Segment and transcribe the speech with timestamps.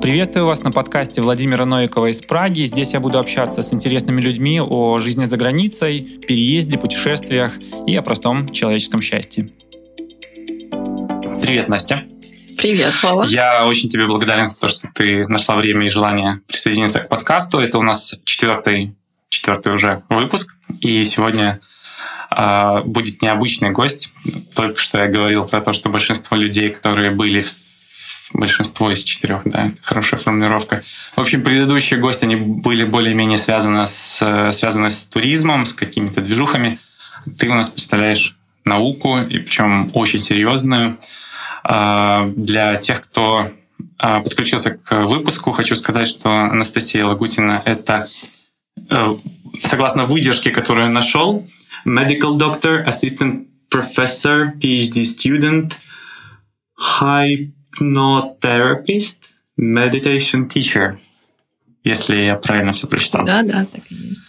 [0.00, 2.62] Приветствую вас на подкасте Владимира Новикова из Праги.
[2.62, 8.02] Здесь я буду общаться с интересными людьми о жизни за границей, переезде, путешествиях и о
[8.02, 9.50] простом человеческом счастье.
[11.42, 12.04] Привет, Настя.
[12.56, 13.24] Привет, Вова.
[13.24, 17.58] Я очень тебе благодарен за то, что ты нашла время и желание присоединиться к подкасту.
[17.58, 18.94] Это у нас четвертый,
[19.30, 20.54] четвертый уже выпуск.
[20.80, 21.60] И сегодня
[22.30, 24.12] э, будет необычный гость.
[24.54, 27.67] Только что я говорил про то, что большинство людей, которые были в
[28.32, 30.82] большинство из четырех, да, хорошая формулировка.
[31.16, 36.78] В общем, предыдущие гости, они были более-менее связаны с, связаны с туризмом, с какими-то движухами.
[37.38, 40.98] Ты у нас представляешь науку, и причем очень серьезную.
[41.64, 43.50] А, для тех, кто
[43.98, 48.08] а, подключился к выпуску, хочу сказать, что Анастасия Лагутина— это,
[48.90, 49.16] э,
[49.62, 51.46] согласно выдержке, которую я нашел,
[51.86, 55.72] medical doctor, assistant professor, PhD student,
[56.76, 57.50] high
[57.80, 59.22] hypnotherapist,
[59.58, 60.98] meditation teacher,
[61.84, 63.24] если я правильно все прочитал.
[63.24, 64.22] Да, да, так и есть.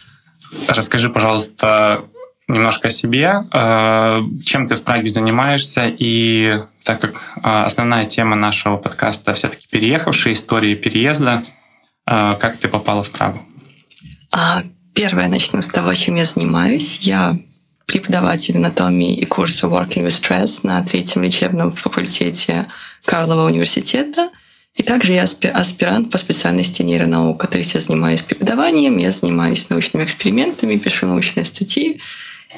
[0.67, 2.05] Расскажи, пожалуйста,
[2.47, 8.35] немножко о себе, э, чем ты в Праге занимаешься, и так как э, основная тема
[8.35, 11.43] нашего подкаста все-таки переехавшие, истории переезда,
[12.05, 13.41] э, как ты попала в Прагу?
[14.33, 14.63] А,
[14.95, 16.99] первое, начну с того, чем я занимаюсь.
[17.01, 17.37] Я
[17.89, 22.67] преподаватель анатомии и курса Working with Stress на третьем лечебном факультете
[23.03, 24.29] Карлова университета.
[24.75, 27.47] И также я аспирант по специальности нейронаука.
[27.47, 31.99] То есть я занимаюсь преподаванием, я занимаюсь научными экспериментами, пишу научные статьи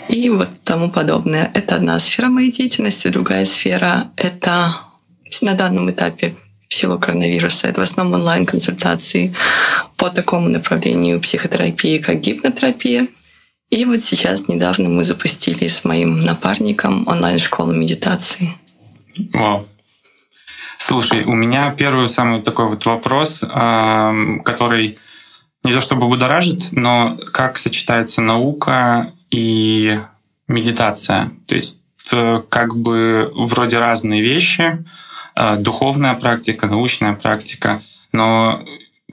[0.10, 1.50] и вот тому подобное.
[1.54, 3.08] Это одна сфера моей деятельности.
[3.08, 4.76] Другая сфера— это
[5.42, 6.36] на данном этапе
[6.68, 7.70] всего коронавируса.
[7.70, 9.34] Это в основном онлайн-консультации
[9.96, 13.08] по такому направлению психотерапии, как гипнотерапия—
[13.72, 18.50] и вот сейчас недавно мы запустили с моим напарником онлайн-школу медитации.
[19.34, 19.68] Вау.
[20.78, 25.00] Слушай, у меня первый самый такой вот вопрос, который
[25.64, 30.00] не то чтобы будоражит, но как сочетается наука и
[30.48, 31.32] медитация?
[31.46, 34.84] То есть э, как бы вроде разные вещи,
[35.36, 38.66] э, духовная практика, научная практика, но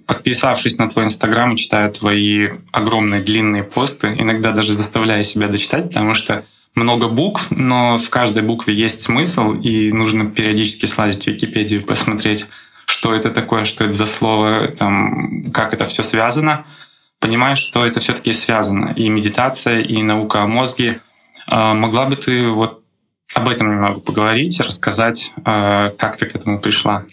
[0.08, 6.14] подписавшись на твой инстаграм, читая твои огромные длинные посты, иногда даже заставляя себя дочитать, потому
[6.14, 11.82] что много букв, но в каждой букве есть смысл, и нужно периодически слазить в Википедию,
[11.82, 12.46] посмотреть,
[12.86, 16.64] что это такое, что это за слово, там, как это все связано.
[17.20, 18.94] Понимаешь, что это все-таки связано.
[18.96, 21.00] И медитация, и наука о мозге.
[21.48, 22.82] А, могла бы ты вот
[23.34, 27.04] об этом немного поговорить, рассказать, а, как ты к этому пришла?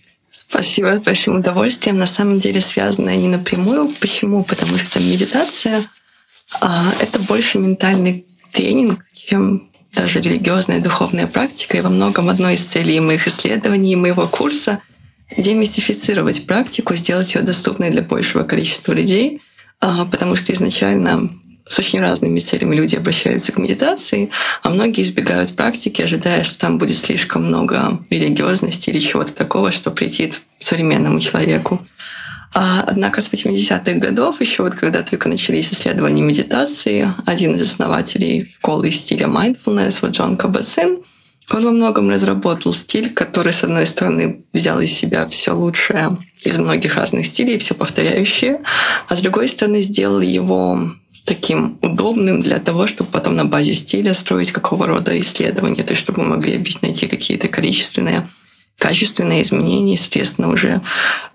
[0.49, 1.97] Спасибо, с большим удовольствием.
[1.97, 3.89] На самом деле связано не напрямую.
[3.99, 4.43] Почему?
[4.43, 5.81] Потому что медитация
[6.61, 11.77] а, это больше ментальный тренинг, чем даже религиозная духовная практика.
[11.77, 14.81] И во многом одной из целей моих исследований и моего курса
[15.35, 19.41] демистифицировать практику, сделать ее доступной для большего количества людей,
[19.79, 21.29] а, потому что изначально
[21.65, 24.29] с очень разными целями люди обращаются к медитации,
[24.61, 29.91] а многие избегают практики, ожидая, что там будет слишком много религиозности или чего-то такого, что
[29.91, 31.85] претит современному человеку.
[32.53, 38.53] А, однако с 80-х годов, еще вот когда только начались исследования медитации, один из основателей
[38.59, 40.99] школы стиля mindfulness, вот Джон Кабасин,
[41.51, 46.57] он во многом разработал стиль, который, с одной стороны, взял из себя все лучшее из
[46.57, 48.61] многих разных стилей, все повторяющее,
[49.07, 50.91] а с другой стороны, сделал его
[51.25, 56.01] таким удобным для того, чтобы потом на базе стиля строить какого рода исследования, то есть
[56.01, 58.29] чтобы мы могли найти какие-то количественные
[58.77, 60.81] качественные изменения и, соответственно, уже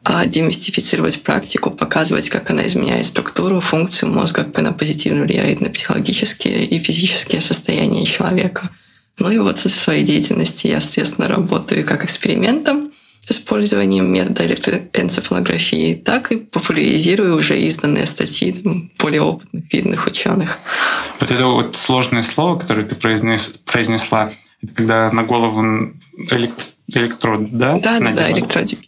[0.05, 5.71] а, демистифицировать практику, показывать, как она изменяет структуру, функцию мозга, как она позитивно влияет на
[5.71, 8.71] психологические и физические состояния человека.
[9.19, 12.90] Ну и вот со своей деятельности я, соответственно, работаю как экспериментом,
[13.30, 20.58] использованием метода электроэнцефалографии, так и популяризирую уже изданные статьи там, более опытных, видных ученых.
[21.20, 24.30] Вот это вот сложное слово, которое ты произнес, произнесла,
[24.62, 25.92] это когда на голову
[26.88, 27.78] электрод, да?
[27.78, 28.80] Да, да, да, электродик.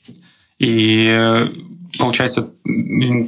[0.59, 1.49] И э,
[1.99, 2.51] получается,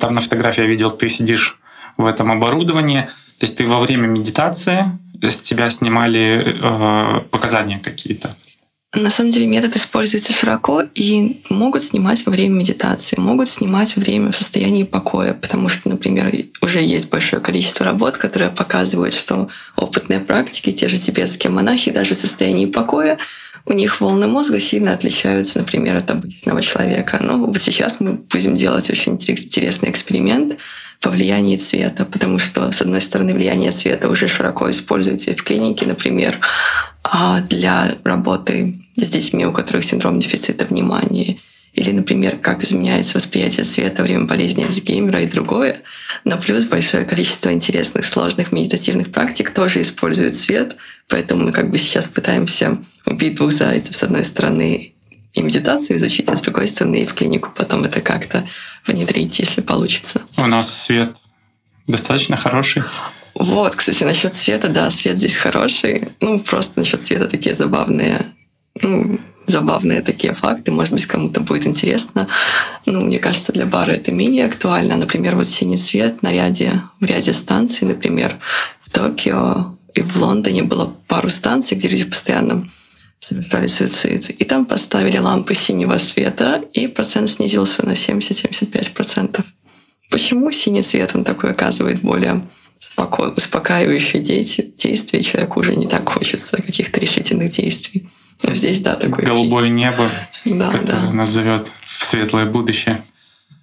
[0.00, 1.58] там на фотографии я видел, ты сидишь
[1.96, 3.02] в этом оборудовании,
[3.38, 8.37] то есть ты во время медитации с тебя снимали э, показания какие-то.
[8.94, 14.00] На самом деле метод используется широко и могут снимать во время медитации, могут снимать во
[14.00, 19.49] время в состоянии покоя, потому что, например, уже есть большое количество работ, которые показывают, что
[19.76, 23.19] опытные практики, те же тибетские монахи, даже в состоянии покоя,
[23.67, 27.19] у них волны мозга сильно отличаются, например, от обычного человека.
[27.23, 30.58] Ну, вот сейчас мы будем делать очень интересный эксперимент
[31.05, 35.85] по влиянию цвета, потому что, с одной стороны, влияние цвета уже широко используется в клинике,
[35.85, 36.41] например,
[37.03, 41.39] а для работы с детьми, у которых синдром дефицита внимания.
[41.75, 45.83] или, например, как изменяется восприятие света во время болезни Альцгеймера и другое.
[46.23, 50.77] Но плюс большое количество интересных, сложных медитативных практик тоже используют свет,
[51.09, 53.97] поэтому мы как бы сейчас пытаемся убить двух зайцев.
[53.97, 54.94] С одной стороны,
[55.34, 58.48] и медитацию изучить, а с другой стороны, и в клинику потом это как-то
[58.86, 60.22] внедрить, если получится.
[60.38, 61.16] У нас свет
[61.86, 62.84] достаточно хороший.
[63.34, 66.08] Вот, кстати, насчет света, да, свет здесь хороший.
[66.20, 68.32] Ну, просто насчет света такие забавные,
[68.81, 70.70] ну, забавные такие факты.
[70.70, 72.28] Может быть, кому-то будет интересно.
[72.86, 74.96] Ну, мне кажется, для бара это менее актуально.
[74.96, 78.36] Например, вот синий свет на ряде, в ряде станций, например,
[78.81, 82.69] в Токио и в Лондоне было пару станций, где люди постоянно
[83.29, 84.31] совершали суицид.
[84.31, 89.43] И там поставили лампы синего света, и процент снизился на 70-75%.
[90.11, 92.47] Почему синий цвет, он такой оказывает более
[93.37, 98.09] успокаивающее действие, человеку уже не так хочется каких-то решительных действий.
[98.43, 99.25] Но здесь, да, такое...
[99.25, 100.11] Голубое небо,
[100.44, 101.12] да, которое да.
[101.12, 103.03] нас зовет в светлое будущее.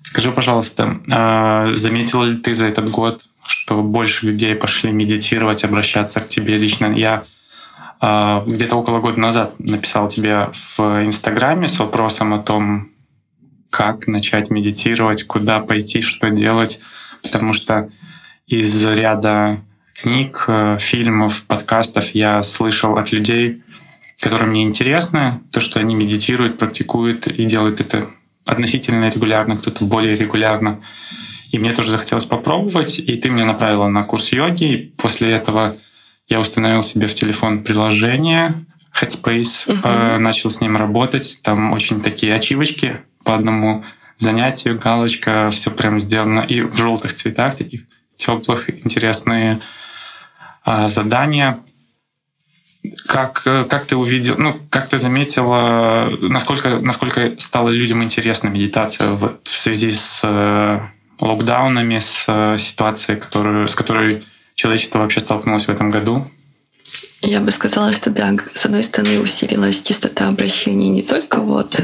[0.03, 6.19] Скажи, пожалуйста, а, заметил ли ты за этот год, что больше людей пошли медитировать, обращаться
[6.19, 6.93] к тебе лично?
[6.93, 7.25] Я
[8.01, 12.89] где-то около года назад написал тебе в Инстаграме с вопросом о том,
[13.69, 16.81] как начать медитировать, куда пойти, что делать,
[17.21, 17.89] потому что
[18.47, 19.61] из ряда
[19.95, 23.63] книг, э, фильмов, подкастов я слышал от людей,
[24.19, 28.07] которым мне интересно, то, что они медитируют, практикуют и делают это
[28.45, 30.81] относительно регулярно, кто-то более регулярно.
[31.51, 35.77] И мне тоже захотелось попробовать, и ты меня направила на курс йоги, и после этого
[36.31, 38.65] я установил себе в телефон приложение
[38.99, 39.81] Headspace, uh-huh.
[39.83, 41.41] э, начал с ним работать.
[41.43, 43.83] Там очень такие ачивочки по одному
[44.15, 47.81] занятию, галочка, все прям сделано и в желтых цветах, таких
[48.15, 49.59] теплых, интересные
[50.65, 51.59] э, задания.
[53.07, 59.11] Как, э, как ты увидел, ну, как ты заметила, насколько, насколько стала людям интересна медитация
[59.11, 60.79] вот в связи с э,
[61.19, 64.23] локдаунами, с э, ситуацией, которую, с которой
[64.55, 66.27] человечество вообще столкнулось в этом году?
[67.21, 71.81] Я бы сказала, что да, с одной стороны усилилась частота обращений не только вот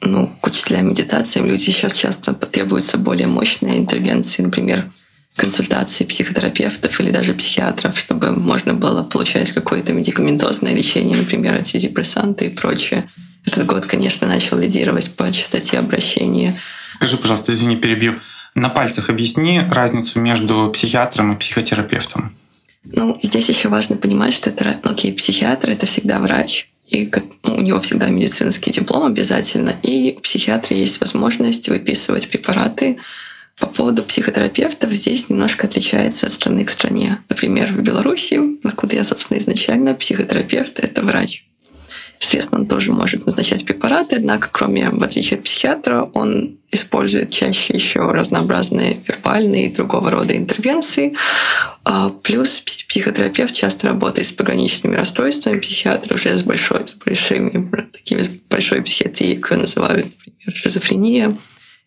[0.00, 1.40] ну, к учителям медитации.
[1.40, 4.90] Люди сейчас часто потребуются более мощные интервенции, например,
[5.36, 12.50] консультации психотерапевтов или даже психиатров, чтобы можно было получать какое-то медикаментозное лечение, например, антидепрессанты и
[12.50, 13.08] прочее.
[13.46, 16.58] Этот год, конечно, начал лидировать по частоте обращения.
[16.90, 18.20] Скажи, пожалуйста, извини, перебью.
[18.58, 22.34] На пальцах объясни разницу между психиатром и психотерапевтом.
[22.82, 27.08] Ну, здесь еще важно понимать, что это, ну, окей, психиатр— это всегда врач, и
[27.44, 32.98] ну, у него всегда медицинский диплом обязательно, и у психиатра есть возможность выписывать препараты.
[33.60, 37.18] По поводу психотерапевтов здесь немножко отличается от страны к стране.
[37.28, 41.44] Например, в Беларуси, откуда я, собственно, изначально, психотерапевт— это врач.
[42.20, 47.74] Естественно, он тоже может назначать препараты, однако, кроме, в отличие от психиатра, он использует чаще
[47.74, 51.14] еще разнообразные вербальные и другого рода интервенции.
[51.84, 58.22] А плюс психотерапевт часто работает с пограничными расстройствами, психиатр уже с большой, с большими, такими,
[58.22, 61.38] с большой психиатрией, которую называют, например, шизофрения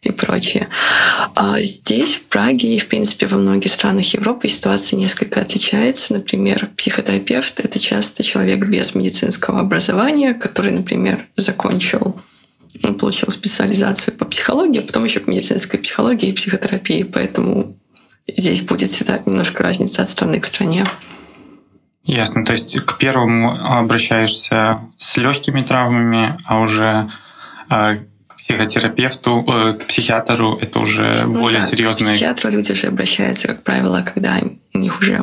[0.02, 0.68] и прочее.
[1.36, 6.14] А здесь, в Праге и, в принципе, во многих странах Европы ситуация несколько отличается.
[6.14, 12.20] Например, психотерапевт— это часто человек без медицинского образования, который, например, закончил
[12.84, 17.04] он получил специализацию по психологии, а потом еще по медицинской психологии и психотерапии.
[17.04, 17.78] Поэтому
[18.28, 20.86] здесь будет всегда немножко разница от страны к стране.
[22.04, 22.46] Ясно.
[22.46, 27.12] То есть к первому обращаешься с легкими травмами, а уже
[27.70, 28.00] а,
[28.52, 32.10] психотерапевту, э, к психиатру это уже ну, более да, серьезные.
[32.10, 34.40] К психиатру люди уже обращаются, как правило, когда
[34.74, 35.20] у них уже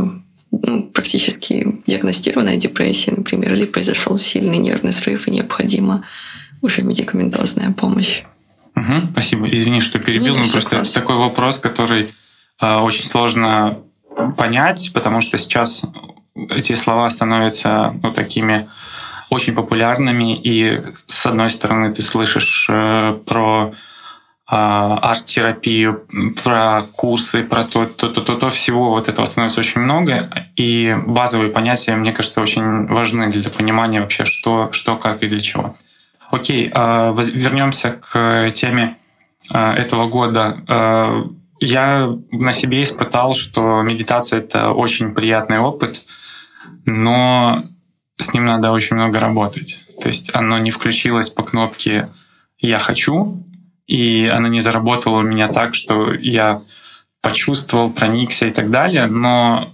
[0.50, 6.04] ну, практически диагностированная депрессия, например, или произошел сильный нервный срыв и необходимо
[6.62, 8.22] уже медикаментозная помощь.
[8.76, 9.50] Угу, спасибо.
[9.50, 12.14] Извини, что перебил, но просто это такой вопрос, который
[12.60, 13.78] э, очень сложно
[14.36, 15.84] понять, потому что сейчас
[16.50, 18.68] эти слова становятся ну, такими
[19.30, 26.06] очень популярными, и с одной стороны ты слышишь э, про э, арт-терапию,
[26.42, 30.96] про курсы, про то, то, то, то, то, всего вот этого становится очень много, и
[31.06, 35.74] базовые понятия, мне кажется, очень важны для понимания вообще, что, что как и для чего.
[36.30, 38.96] Окей, э, вернемся к теме
[39.52, 41.34] э, этого года.
[41.60, 46.04] Я на себе испытал, что медитация— это очень приятный опыт,
[46.84, 47.64] но
[48.18, 49.82] с ним надо очень много работать.
[50.02, 52.10] То есть оно не включилось по кнопке
[52.58, 53.44] «я хочу»,
[53.86, 56.62] и оно не заработало у меня так, что я
[57.22, 59.06] почувствовал, проникся и так далее.
[59.06, 59.72] Но,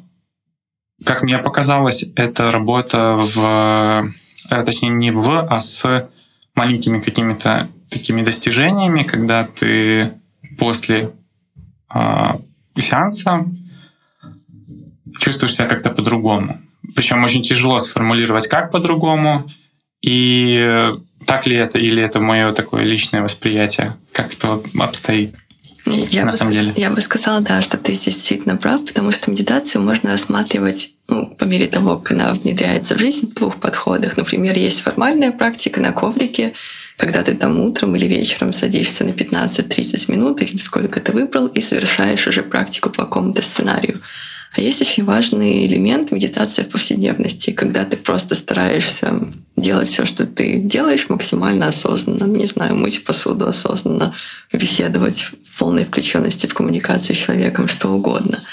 [1.04, 4.12] как мне показалось, это работа в...
[4.50, 6.08] Э, точнее, не в, а с
[6.54, 10.14] маленькими какими-то такими достижениями, когда ты
[10.58, 11.12] после
[11.92, 12.38] э,
[12.76, 13.46] сеанса
[15.18, 16.60] чувствуешь себя как-то по-другому.
[16.94, 19.50] Причем очень тяжело сформулировать, как по-другому,
[20.02, 20.92] и
[21.26, 25.34] так ли это, или это мое такое личное восприятие, как это обстоит.
[25.86, 26.72] Я на бы, самом деле.
[26.76, 31.26] Я бы сказала, да, что ты здесь действительно прав, потому что медитацию можно рассматривать ну,
[31.26, 34.16] по мере того, как она внедряется в жизнь в двух подходах.
[34.16, 36.54] Например, есть формальная практика на коврике,
[36.96, 41.60] когда ты там утром или вечером садишься на 15-30 минут или сколько ты выбрал и
[41.60, 44.00] совершаешь уже практику по какому-то сценарию.
[44.56, 50.26] А есть очень важный элемент медитации в повседневности, когда ты просто стараешься делать все, что
[50.26, 52.24] ты делаешь, максимально осознанно.
[52.24, 54.14] Не знаю, мыть посуду осознанно,
[54.52, 58.44] беседовать в полной включенности в коммуникацию с человеком, что угодно.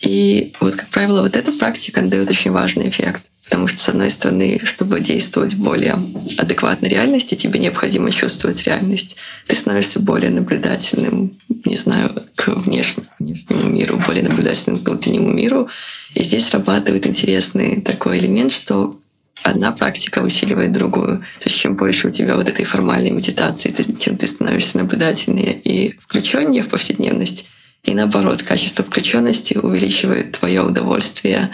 [0.00, 3.31] И вот, как правило, вот эта практика дает очень важный эффект.
[3.52, 6.02] Потому что, с одной стороны, чтобы действовать более
[6.38, 9.16] адекватно реальности, тебе необходимо чувствовать реальность.
[9.46, 15.68] Ты становишься более наблюдательным, не знаю, к внешнему, внешнему миру, более наблюдательным к внутреннему миру.
[16.14, 18.98] И здесь срабатывает интересный такой элемент, что
[19.42, 21.18] одна практика усиливает другую.
[21.18, 25.98] То есть чем больше у тебя вот этой формальной медитации, тем ты становишься наблюдательнее и
[25.98, 27.44] включеннее в повседневность.
[27.84, 31.50] И наоборот, качество включенности увеличивает твое удовольствие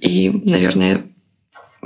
[0.00, 1.04] и, наверное,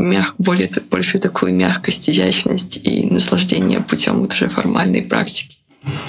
[0.02, 5.58] мяг, более, большую такую мягкость, изящность и наслаждение путем уже формальной практики.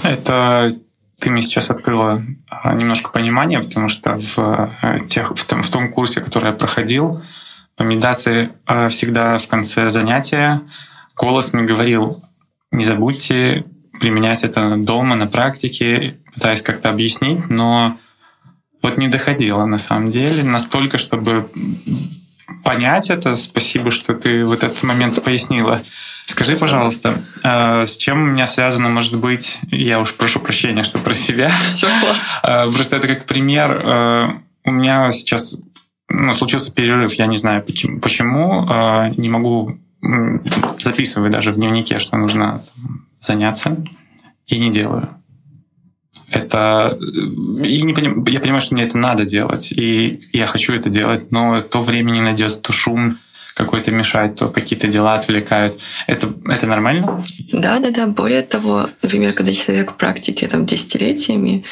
[0.03, 0.77] Это
[1.19, 5.69] ты мне сейчас открыла а, немножко понимания, потому что в, э, тех, в, том, в
[5.69, 7.23] том курсе, который я проходил,
[7.75, 10.62] по медитации э, всегда в конце занятия
[11.15, 12.23] голос мне говорил,
[12.71, 13.65] не забудьте
[14.00, 17.97] применять это дома, на практике, пытаясь как-то объяснить, но
[18.81, 21.50] вот не доходило на самом деле настолько, чтобы
[22.63, 23.36] понять это.
[23.36, 25.81] Спасибо, что ты в этот момент пояснила.
[26.25, 31.00] Скажи, пожалуйста, э, с чем у меня связано, может быть, я уж прошу прощения, что
[31.00, 31.51] про себя.
[31.65, 32.39] Все класс.
[32.43, 33.72] Э, просто это как пример.
[33.72, 34.27] Э,
[34.65, 35.55] у меня сейчас
[36.10, 38.67] ну, случился перерыв, я не знаю почему, почему
[39.17, 39.77] не могу
[40.79, 42.62] записывать даже в дневнике, что нужно
[43.19, 43.83] заняться,
[44.48, 45.10] и не делаю
[46.33, 46.97] это
[47.63, 51.31] и не поним, я понимаю, что мне это надо делать, и я хочу это делать,
[51.31, 53.19] но то время не найдется, то шум
[53.53, 55.79] какой-то мешает, то какие-то дела отвлекают.
[56.07, 57.23] Это, это нормально?
[57.51, 58.07] Да, да, да.
[58.07, 61.63] Более того, например, когда человек в практике там десятилетиями,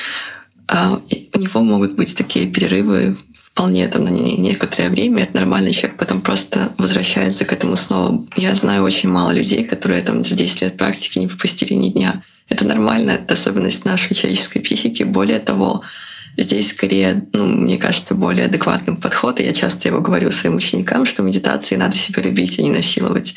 [0.67, 1.01] а,
[1.33, 6.21] у него могут быть такие перерывы вполне там на некоторое время, это нормально, человек потом
[6.21, 8.23] просто возвращается к этому снова.
[8.37, 12.23] Я знаю очень мало людей, которые там за 10 лет практики не попустили ни дня.
[12.51, 15.03] Это нормально, это особенность нашей человеческой психики.
[15.03, 15.83] Более того,
[16.35, 21.05] здесь скорее, ну, мне кажется, более адекватным подход, и я часто его говорю своим ученикам,
[21.05, 23.35] что медитации надо себя любить и не насиловать.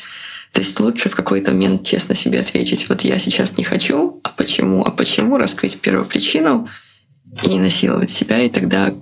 [0.51, 4.29] То есть лучше в какой-то момент честно себе ответить, вот я сейчас не хочу, а
[4.29, 6.67] почему, а почему, раскрыть первую причину
[7.41, 8.93] и не насиловать себя, и тогда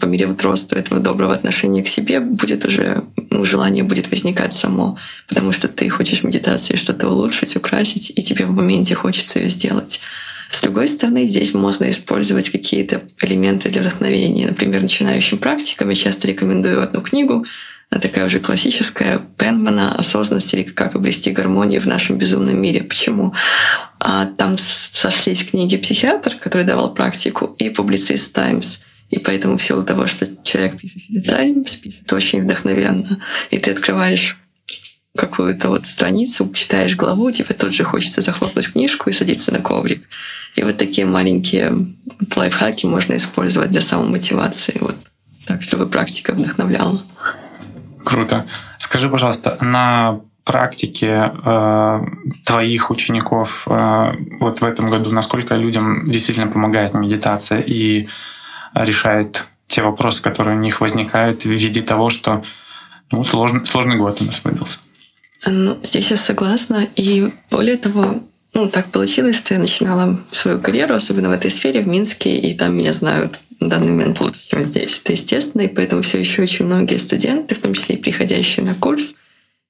[0.00, 4.54] по мере вот роста этого доброго отношения к себе будет уже, ну, желание будет возникать
[4.54, 4.96] само,
[5.28, 10.00] потому что ты хочешь медитации что-то улучшить, украсить, и тебе в моменте хочется ее сделать.
[10.50, 14.46] С другой стороны, здесь можно использовать какие-то элементы для вдохновения.
[14.46, 17.44] Например, начинающим практикам я часто рекомендую одну книгу,
[17.90, 22.82] она такая уже классическая, Пенмана «Осознанность или как обрести гармонию в нашем безумном мире».
[22.82, 23.32] Почему?
[23.98, 28.80] А там сошлись книги «Психиатр», который давал практику, и «Публицист Таймс».
[29.10, 34.38] И поэтому в силу того, что человек пишет Таймс, пишет очень вдохновенно, и ты открываешь
[35.16, 40.06] какую-то вот страницу, читаешь главу, тебе тут же хочется захлопнуть книжку и садиться на коврик.
[40.56, 41.72] И вот такие маленькие
[42.34, 44.96] лайфхаки можно использовать для самомотивации, вот
[45.46, 47.00] так, чтобы практика вдохновляла.
[48.04, 48.46] Круто.
[48.78, 52.00] Скажи, пожалуйста, на практике э,
[52.44, 58.08] твоих учеников э, вот в этом году, насколько людям действительно помогает медитация и
[58.74, 62.42] решает те вопросы, которые у них возникают в виде того, что
[63.10, 64.80] ну, сложный, сложный год у нас выдался.
[65.46, 66.88] Ну, здесь я согласна.
[66.96, 68.22] И более того,
[68.54, 72.54] ну, так получилось, что я начинала свою карьеру, особенно в этой сфере, в Минске, и
[72.54, 75.00] там меня знают в данный момент лучше, чем здесь.
[75.02, 78.74] Это естественно, и поэтому все еще очень многие студенты, в том числе и приходящие на
[78.74, 79.14] курс,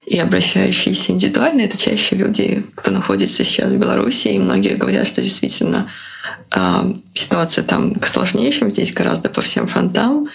[0.08, 5.20] и обращающиеся индивидуально, это чаще люди, кто находится сейчас в Беларуси, и многие говорят, что
[5.20, 5.86] действительно
[6.54, 10.28] э, ситуация там сложнее, чем здесь, гораздо по всем фронтам.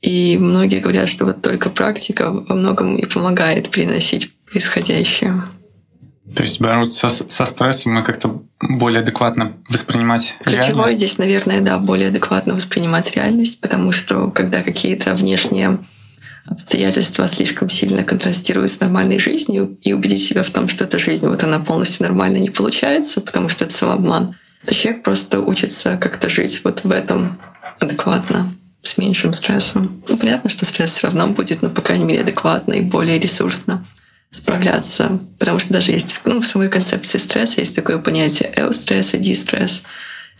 [0.00, 5.42] И многие говорят, что вот только практика во многом и помогает приносить происходящее.
[6.34, 10.96] То есть бороться со, со стрессом и как-то более адекватно воспринимать Ключевое реальность?
[10.96, 15.78] здесь, наверное, да, более адекватно воспринимать реальность, потому что когда какие-то внешние
[16.50, 21.26] обстоятельства слишком сильно контрастируют с нормальной жизнью, и убедить себя в том, что эта жизнь,
[21.26, 26.28] вот она полностью нормально не получается, потому что это самообман, то человек просто учится как-то
[26.28, 27.38] жить вот в этом
[27.78, 28.52] адекватно,
[28.82, 30.02] с меньшим стрессом.
[30.08, 33.84] Ну, понятно, что стресс все равно будет, но, по крайней мере, адекватно и более ресурсно
[34.30, 35.18] справляться.
[35.38, 39.82] Потому что даже есть ну, в самой концепции стресса есть такое понятие эустресс и дистресс,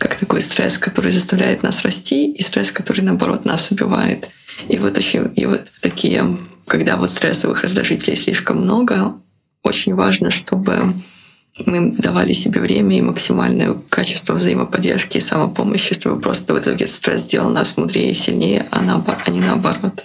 [0.01, 4.31] как такой стресс, который заставляет нас расти, и стресс, который, наоборот, нас убивает.
[4.67, 9.17] И вот, очень, и вот такие, когда вот стрессовых раздражителей слишком много,
[9.63, 10.95] очень важно, чтобы
[11.67, 17.25] мы давали себе время и максимальное качество взаимоподдержки и самопомощи, чтобы просто в итоге стресс
[17.25, 20.05] сделал нас мудрее и сильнее, а, наоборот, а не наоборот.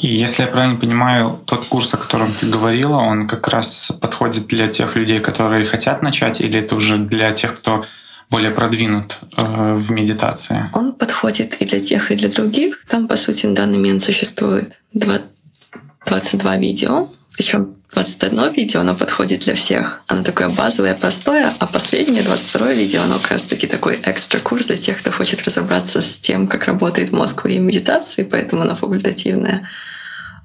[0.00, 4.46] И если я правильно понимаю, тот курс, о котором ты говорила, он как раз подходит
[4.46, 7.84] для тех людей, которые хотят начать, или это уже для тех, кто
[8.30, 10.70] более продвинут э, в медитации?
[10.72, 12.84] Он подходит и для тех, и для других.
[12.88, 19.54] Там, по сути, на данный момент существует 22 видео, причем 21 видео, оно подходит для
[19.54, 20.02] всех.
[20.08, 24.76] Оно такое базовое, простое, а последнее, 22 видео, оно как раз-таки такой экстра курс для
[24.76, 29.68] тех, кто хочет разобраться с тем, как работает мозг во медитации, поэтому оно факультативное.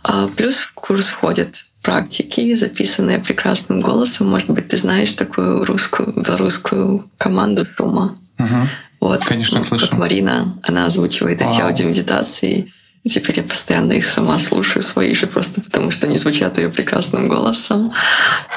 [0.04, 4.28] А плюс в курс входят практики, записанные прекрасным голосом.
[4.28, 8.18] Может быть, ты знаешь такую русскую, белорусскую команду шума.
[8.38, 8.70] Угу.
[9.02, 9.88] Вот, Конечно, слышу.
[9.92, 11.52] Вот Марина, она озвучивает Вау.
[11.52, 12.74] эти аудиомедитации.
[13.08, 17.30] Теперь я постоянно их сама слушаю, свои же, просто потому что они звучат ее прекрасным
[17.30, 17.92] голосом.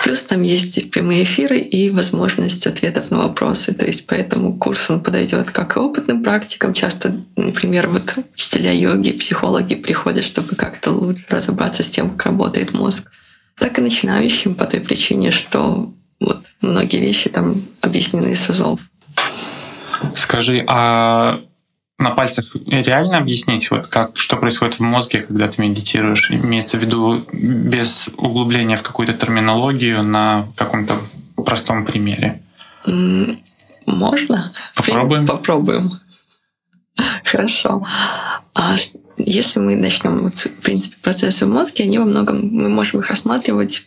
[0.03, 3.73] Плюс там есть прямые эфиры и возможность ответов на вопросы.
[3.73, 6.75] То есть поэтому курс он подойдет как и опытным практикам.
[6.75, 12.73] Часто, например, вот учителя йоги, психологи приходят, чтобы как-то лучше разобраться с тем, как работает
[12.73, 13.11] мозг.
[13.59, 18.81] Так и начинающим по той причине, что вот многие вещи там объяснены с азов.
[20.17, 21.43] Скажи, а
[22.03, 26.31] на пальцах реально объяснить, вот как, что происходит в мозге, когда ты медитируешь?
[26.31, 31.01] Имеется в виду без углубления в какую-то терминологию на каком-то
[31.37, 32.43] простом примере?
[33.87, 34.53] Можно?
[34.77, 35.27] Попробуем?
[35.27, 35.93] Попробуем.
[37.25, 37.87] Хорошо.
[38.55, 38.77] А
[39.17, 43.87] если мы начнем, в принципе, процессы в мозге, они во многом, мы можем их рассматривать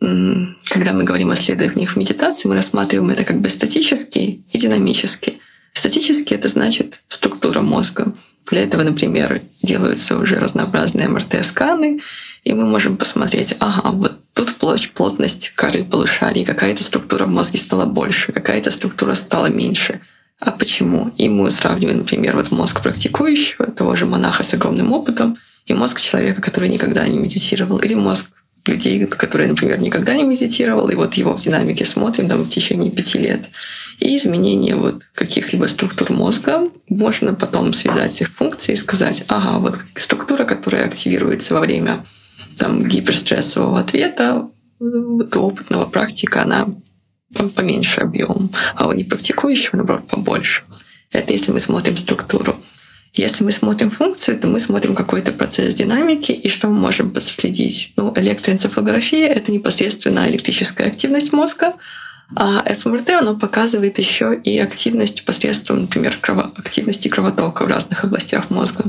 [0.00, 5.40] когда мы говорим о исследованиях в медитации, мы рассматриваем это как бы статически и динамически.
[5.72, 7.00] Статически это значит
[7.38, 8.12] структура мозга.
[8.50, 12.00] Для этого, например, делаются уже разнообразные МРТ-сканы,
[12.44, 14.56] и мы можем посмотреть, ага, вот тут
[14.94, 20.00] плотность коры полушарий, какая-то структура в мозге стала больше, какая-то структура стала меньше.
[20.40, 21.12] А почему?
[21.16, 26.00] И мы сравниваем, например, вот мозг практикующего, того же монаха с огромным опытом, и мозг
[26.00, 28.30] человека, который никогда не медитировал, или мозг
[28.64, 32.90] людей, которые, например, никогда не медитировал, и вот его в динамике смотрим там, в течение
[32.90, 33.42] пяти лет.
[33.98, 39.58] И изменение вот каких-либо структур мозга можно потом связать с их функцией и сказать, ага,
[39.58, 42.06] вот структура, которая активируется во время
[42.56, 46.68] там, гиперстрессового ответа, вот опытного практика, она
[47.54, 50.62] поменьше объем, а у непрактикующего, наоборот, побольше.
[51.10, 52.56] Это если мы смотрим структуру.
[53.14, 57.92] Если мы смотрим функцию, то мы смотрим какой-то процесс динамики, и что мы можем последить?
[57.96, 61.72] Ну, электроэнцефалография— это непосредственно электрическая активность мозга,
[62.36, 68.50] а ФМРТ, оно показывает еще и активность посредством, например, крово активности кровотока в разных областях
[68.50, 68.84] мозга.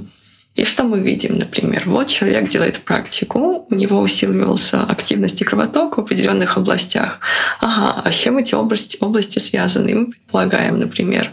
[0.56, 1.84] И что мы видим, например?
[1.86, 7.20] Вот человек делает практику, у него усиливался активность кровотока в определенных областях.
[7.62, 9.96] Ага, а с чем эти области, области связаны?
[9.96, 11.32] Мы предполагаем, например,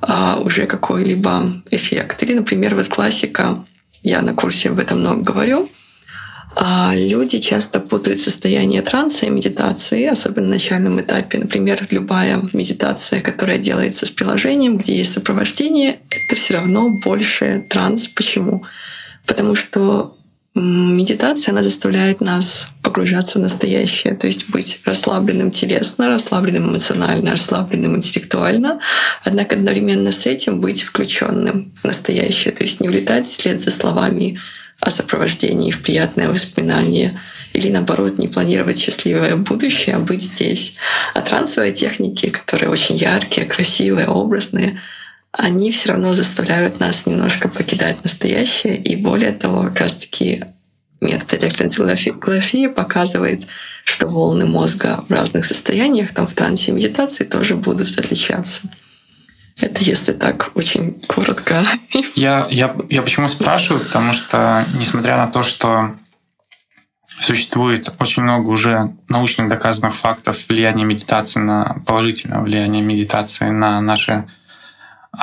[0.00, 2.22] а, уже какой-либо эффект.
[2.22, 3.64] Или, например, вот классика,
[4.04, 5.68] я на курсе об этом много говорю,
[6.92, 11.38] люди часто путают состояние транса и медитации, особенно на начальном этапе.
[11.38, 18.08] Например, любая медитация, которая делается с приложением, где есть сопровождение, это все равно больше транс.
[18.08, 18.64] Почему?
[19.26, 20.16] Потому что
[20.54, 27.96] медитация, она заставляет нас погружаться в настоящее, то есть быть расслабленным телесно, расслабленным эмоционально, расслабленным
[27.96, 28.80] интеллектуально,
[29.24, 34.40] однако одновременно с этим быть включенным в настоящее, то есть не улетать вслед за словами
[34.80, 37.20] о сопровождении в приятное воспоминание
[37.52, 40.76] или наоборот не планировать счастливое будущее, а быть здесь.
[41.14, 44.80] А трансовые техники, которые очень яркие, красивые, образные,
[45.32, 48.76] они все равно заставляют нас немножко покидать настоящее.
[48.76, 50.44] И более того, как раз-таки
[51.00, 53.46] метод электроэнцефалографии показывает,
[53.84, 58.62] что волны мозга в разных состояниях, там в трансе медитации тоже будут отличаться.
[59.60, 61.62] Это если так очень коротко.
[62.14, 63.84] Я, я, я почему спрашиваю?
[63.84, 65.94] Потому что, несмотря на то, что
[67.20, 74.26] существует очень много уже научно доказанных фактов влияния медитации на положительное влияние медитации на наши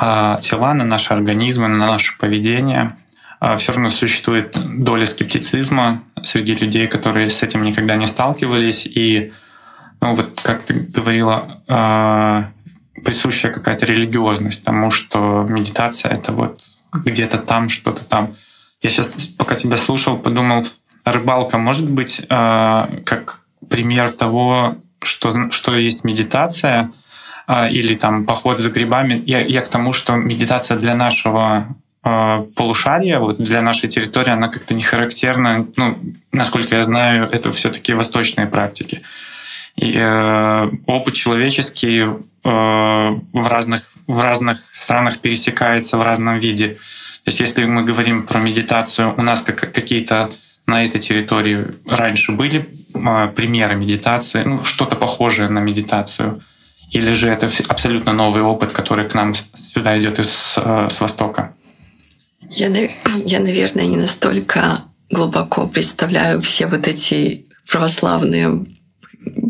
[0.00, 2.96] э, тела, на наши организмы, на наше поведение.
[3.40, 8.86] а, все равно существует доля скептицизма среди людей, которые с этим никогда не сталкивались.
[8.86, 9.32] И,
[10.00, 12.50] ну, вот как ты говорила, а,
[13.04, 16.60] присущая какая-то религиозность тому, что медитация— это вот
[16.92, 18.34] где-то там, что-то там.
[18.82, 20.66] Я сейчас, пока тебя слушал, подумал,
[21.04, 26.92] рыбалка может быть а, как пример того, что, что есть медитация,
[27.70, 29.22] или там поход за грибами.
[29.24, 34.48] Я, я к тому, что медитация для нашего а, полушария, вот для нашей территории, она
[34.48, 35.66] как-то не характерна.
[35.76, 35.98] Ну,
[36.32, 39.02] насколько я знаю, это все-таки восточные практики.
[39.76, 42.16] И э, опыт человеческий э,
[42.50, 46.78] в, разных, в разных странах пересекается в разном виде.
[47.24, 50.30] То есть если мы говорим про медитацию, у нас как, какие-то
[50.66, 56.42] на этой территории раньше были э, примеры медитации, ну, что-то похожее на медитацию,
[56.90, 59.34] или же это абсолютно новый опыт, который к нам
[59.74, 61.54] сюда идет из, э, с Востока?
[62.50, 62.68] Я,
[63.24, 68.66] я, наверное, не настолько глубоко представляю все вот эти православные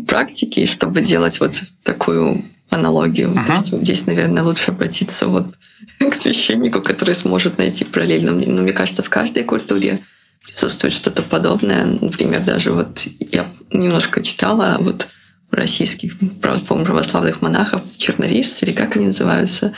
[0.07, 3.29] практики, чтобы делать вот такую аналогию.
[3.29, 3.45] Uh-huh.
[3.45, 5.53] То есть здесь, наверное, лучше обратиться вот
[5.99, 8.31] к священнику, который сможет найти параллельно.
[8.31, 9.99] Но мне кажется, в каждой культуре
[10.45, 11.85] присутствует что-то подобное.
[11.85, 15.07] Например, даже вот я немножко читала вот
[15.51, 19.73] российских православных монахов, чернорисцы, или как они называются,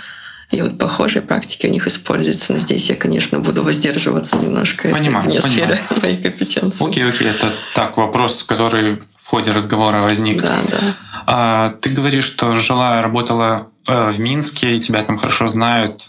[0.51, 2.53] и вот похожие практики у них используются.
[2.53, 4.89] Но здесь я, конечно, буду воздерживаться немножко.
[4.89, 5.41] Понимаю, вне понимаю.
[5.41, 6.85] сферы моей компетенции.
[6.85, 7.27] Окей, окей.
[7.29, 10.41] Это так вопрос, который в ходе разговора возник.
[10.41, 10.77] Да, да.
[11.25, 16.01] А, ты говоришь, что жила, работала э, в Минске, и тебя там хорошо знают.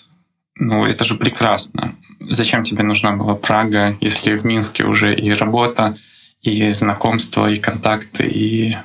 [0.56, 1.94] Ну, это же прекрасно.
[2.20, 5.96] Зачем тебе нужна была Прага, если в Минске уже и работа,
[6.40, 8.76] и знакомства, и контакты, и...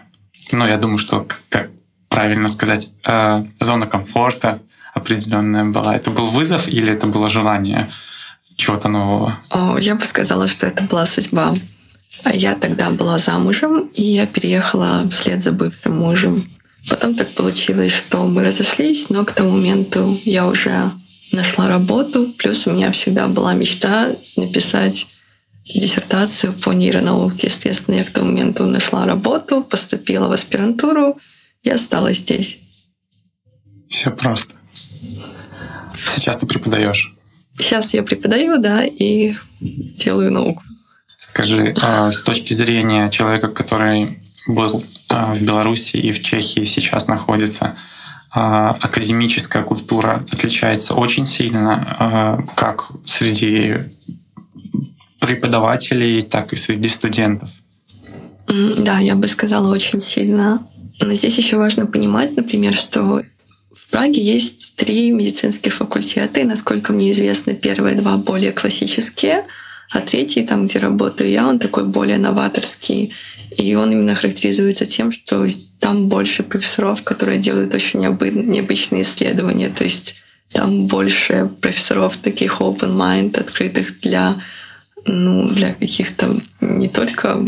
[0.52, 1.72] Ну, я думаю, что, как
[2.10, 4.62] правильно сказать, э, зона комфорта,
[4.98, 5.96] определенная была?
[5.96, 7.92] Это был вызов или это было желание
[8.56, 9.40] чего-то нового?
[9.50, 11.56] О, я бы сказала, что это была судьба.
[12.24, 16.50] А я тогда была замужем, и я переехала вслед за бывшим мужем.
[16.90, 20.90] Потом так получилось, что мы разошлись, но к тому моменту я уже
[21.32, 22.34] нашла работу.
[22.38, 25.08] Плюс у меня всегда была мечта написать
[25.66, 27.48] диссертацию по нейронауке.
[27.48, 31.18] Естественно, я к тому моменту нашла работу, поступила в аспирантуру
[31.64, 32.60] и осталась здесь.
[33.90, 34.57] Все просто.
[36.06, 37.14] Сейчас ты преподаешь.
[37.58, 40.64] Сейчас я преподаю, да, и делаю науку.
[41.20, 47.08] Скажи, а, с точки зрения человека, который был а, в Беларуси и в Чехии сейчас
[47.08, 47.76] находится,
[48.32, 53.76] а, академическая культура отличается очень сильно, как среди
[55.20, 57.50] преподавателей, так и среди студентов.
[58.48, 60.66] Да, я бы сказала очень сильно.
[61.00, 63.22] Но здесь еще важно понимать, например, что
[63.76, 69.46] в Праге есть три медицинских факультета, и, насколько мне известно, первые два более классические,
[69.90, 73.13] а третий, там, где работаю я, он такой более новаторский.
[73.58, 75.48] И он именно характеризуется тем, что
[75.80, 79.70] там больше профессоров, которые делают очень необычные исследования.
[79.70, 80.16] То есть
[80.52, 84.36] там больше профессоров таких open mind, открытых для,
[85.06, 87.46] ну, для каких-то не только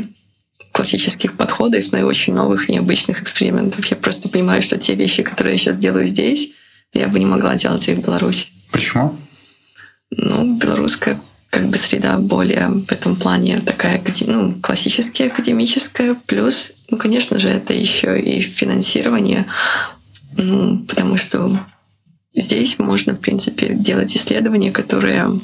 [0.72, 3.86] классических подходов, но и очень новых необычных экспериментов.
[3.86, 6.54] Я просто понимаю, что те вещи, которые я сейчас делаю здесь,
[6.94, 8.48] я бы не могла делать их в Беларуси.
[8.72, 9.16] Почему?
[10.12, 16.16] Ну, белорусская как бы среда более в этом плане такая ну, классическая, академическая.
[16.28, 19.48] Плюс, ну, конечно же, это еще и финансирование,
[20.38, 21.60] ну, потому что
[22.36, 25.42] здесь можно, в принципе, делать исследования, которые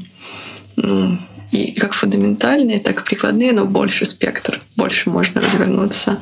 [0.75, 1.17] ну,
[1.51, 6.19] и как фундаментальные, так и прикладные, но больше спектр, больше можно развернуться.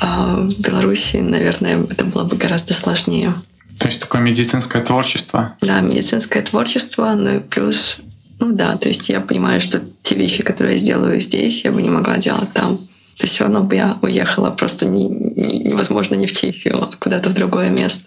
[0.00, 3.34] А в Беларуси, наверное, это было бы гораздо сложнее.
[3.78, 5.56] То есть такое медицинское творчество?
[5.60, 7.98] Да, медицинское творчество, ну и плюс,
[8.38, 11.82] ну да, то есть я понимаю, что те вещи, которые я сделаю здесь, я бы
[11.82, 12.78] не могла делать там.
[13.18, 16.90] То есть все равно бы я уехала просто не, не, невозможно не в Чехию, а
[16.98, 18.06] куда-то в другое место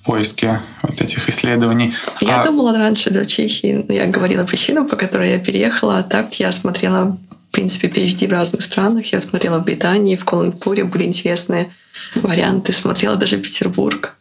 [0.00, 1.94] в поиске вот этих исследований.
[2.20, 2.46] Я а...
[2.46, 7.18] думала раньше до Чехии, я говорила причину, по которой я переехала, а так я смотрела,
[7.50, 9.06] в принципе, PhD в разных странах.
[9.12, 11.72] Я смотрела в Британии, в Колумбуре были интересные
[12.14, 12.72] варианты.
[12.72, 14.16] Смотрела даже Петербург.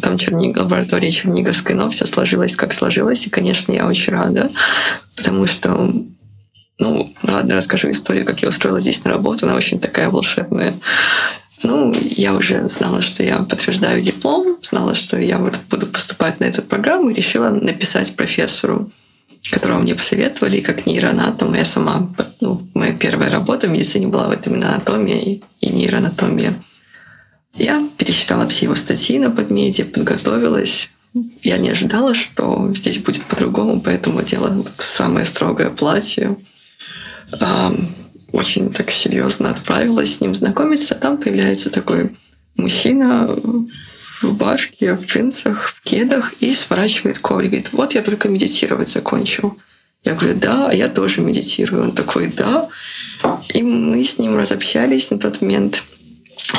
[0.00, 3.26] Там Черниг, лаборатория Черниговской, но все сложилось, как сложилось.
[3.26, 4.50] И, конечно, я очень рада,
[5.16, 5.92] потому что
[6.78, 9.46] ну, ладно, расскажу историю, как я устроилась здесь на работу.
[9.46, 10.80] Она очень такая волшебная.
[11.62, 16.44] Ну, я уже знала, что я подтверждаю диплом, знала, что я вот буду поступать на
[16.44, 18.90] эту программу, и решила написать профессору,
[19.50, 21.54] которого мне посоветовали, как нейроанатом.
[21.54, 26.54] Я сама, ну, моя первая работа в медицине была вот именно анатомия и нейроанатомия.
[27.54, 30.90] Я перечитала все его статьи на подмеде, подготовилась,
[31.42, 36.36] я не ожидала, что здесь будет по-другому, поэтому делала самое строгое платье.
[38.32, 40.96] Очень так серьезно отправилась с ним знакомиться.
[40.96, 42.16] Там появляется такой
[42.56, 47.50] мужчина в рубашке, в джинсах, в кедах и сворачивает коврик.
[47.50, 49.56] Говорит, вот я только медитировать закончил.
[50.02, 51.84] Я говорю, да, а я тоже медитирую.
[51.84, 52.68] Он такой, да.
[53.50, 55.84] И мы с ним разобщались на тот момент.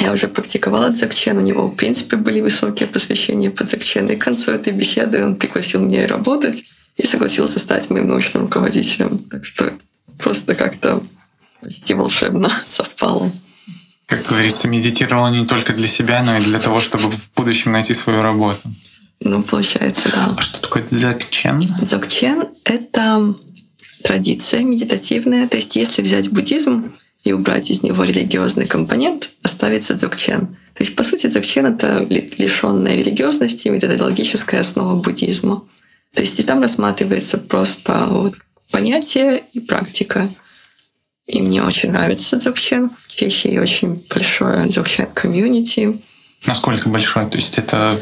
[0.01, 4.11] Я уже практиковала дзакчен, у него, в принципе, были высокие посвящения по дзакчену.
[4.11, 6.65] И к концу этой беседы он пригласил меня работать
[6.97, 9.19] и согласился стать моим научным руководителем.
[9.19, 9.73] Так что
[10.17, 11.03] просто как-то
[11.61, 13.31] почти волшебно совпало.
[14.07, 17.93] Как говорится, медитировал не только для себя, но и для того, чтобы в будущем найти
[17.93, 18.61] свою работу.
[19.19, 20.35] Ну, получается, да.
[20.37, 21.61] А что такое дзогчен?
[21.81, 23.35] Дзогчен— это
[24.03, 25.47] традиция медитативная.
[25.47, 26.91] То есть если взять буддизм
[27.25, 30.55] и убрать из него религиозный компонент, оставится дзогчен.
[30.75, 35.63] То есть, по сути, дзогчен— это лишенная религиозности методологическая основа буддизма.
[36.13, 38.35] То есть и там рассматривается просто вот
[38.71, 40.29] понятие и практика.
[41.25, 42.89] И мне очень нравится дзогчен.
[42.89, 45.99] В Чехии очень большое дзогчен комьюнити.
[46.45, 47.27] Насколько большой?
[47.27, 47.99] То есть это,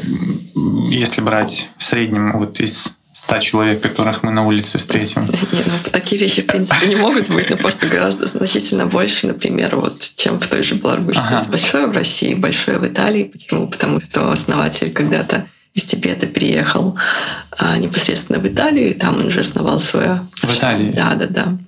[0.90, 2.92] если брать в среднем вот из
[3.26, 5.22] 100 человек, которых мы на улице встретим?
[5.52, 9.76] Нет, ну, такие вещи, в принципе, не могут быть, но просто гораздо значительно больше, например,
[9.76, 11.18] вот, чем в той же Беларуси.
[11.18, 11.28] Ага.
[11.28, 13.24] То есть большое в России, большое в Италии.
[13.24, 13.68] Почему?
[13.68, 16.96] Потому что основатель когда-то из Тибета переехал
[17.50, 20.26] а, непосредственно в Италию, и там он уже основал свое...
[20.36, 20.92] В Италии?
[20.92, 21.58] Да, да, да.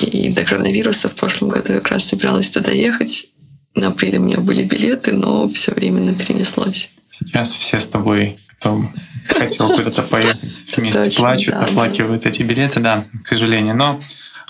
[0.00, 3.30] И до коронавируса в прошлом году я как раз собиралась туда ехать.
[3.74, 6.90] На апреле у меня были билеты, но все временно перенеслось.
[7.10, 8.82] Сейчас все с тобой, кто
[9.28, 12.30] хотел куда-то поехать, вместе Точно, плачут, да, оплакивают да.
[12.30, 13.76] эти билеты, да, к сожалению.
[13.76, 14.00] Но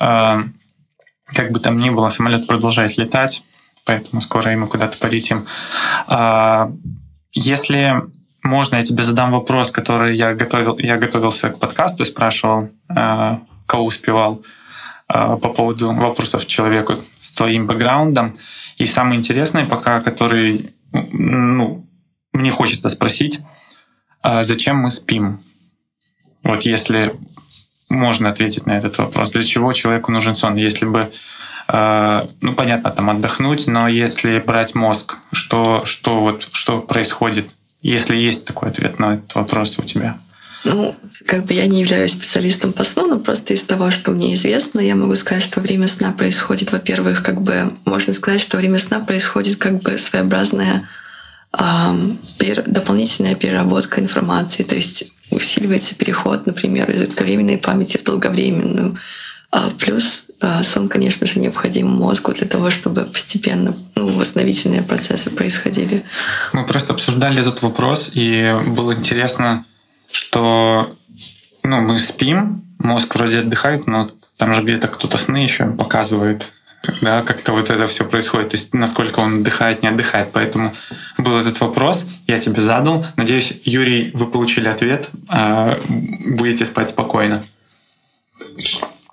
[0.01, 0.37] э,
[1.27, 3.45] как бы там ни было, самолет продолжает летать,
[3.85, 5.47] поэтому скоро ему куда-то полетим.
[6.09, 6.71] Э,
[7.33, 8.03] если
[8.43, 13.85] можно, я тебе задам вопрос, который я готовил, я готовился к подкасту, спрашивал, э, кого
[13.85, 14.43] успевал
[15.09, 18.39] э, по поводу вопросов человеку с твоим бэкграундом.
[18.79, 21.87] И самый интересный пока, который ну,
[22.33, 23.41] мне хочется спросить,
[24.23, 25.41] а зачем мы спим?
[26.43, 27.15] Вот если
[27.89, 30.57] можно ответить на этот вопрос, для чего человеку нужен сон?
[30.57, 31.13] Если бы,
[31.69, 37.49] э, ну понятно, там отдохнуть, но если брать мозг, что, что, вот, что происходит,
[37.81, 40.19] если есть такой ответ на этот вопрос у тебя?
[40.65, 44.35] Ну, как бы я не являюсь специалистом по сну, но просто из того, что мне
[44.35, 48.79] известно, я могу сказать, что время сна происходит, во-первых, как бы можно сказать, что время
[48.79, 50.89] сна происходит как бы своеобразная
[51.53, 58.99] дополнительная переработка информации, то есть усиливается переход, например, из временной памяти в долговременную.
[59.51, 65.31] А плюс э, сон, конечно же, необходим мозгу для того, чтобы постепенно ну, восстановительные процессы
[65.31, 66.05] происходили.
[66.53, 69.65] Мы просто обсуждали этот вопрос, и было интересно
[70.13, 70.97] что
[71.63, 76.53] ну, мы спим, мозг вроде отдыхает, но там же где-то кто-то сны еще показывает,
[77.01, 80.31] да, как-то вот это все происходит, то есть насколько он отдыхает, не отдыхает.
[80.33, 80.73] Поэтому
[81.17, 83.05] был этот вопрос, я тебе задал.
[83.17, 87.45] Надеюсь, Юрий, вы получили ответ, а, будете спать спокойно.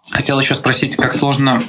[0.10, 1.62] Хотел еще спросить, как сложно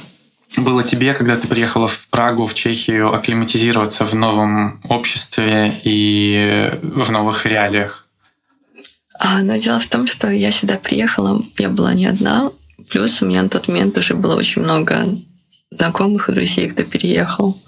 [0.55, 7.11] было тебе, когда ты приехала в Прагу, в Чехию, акклиматизироваться в новом обществе и в
[7.11, 8.07] новых реалиях?
[9.19, 12.51] А, но дело в том, что я сюда приехала, я была не одна,
[12.89, 15.05] плюс у меня на тот момент уже было очень много
[15.77, 17.61] знакомых и друзей, кто переехал.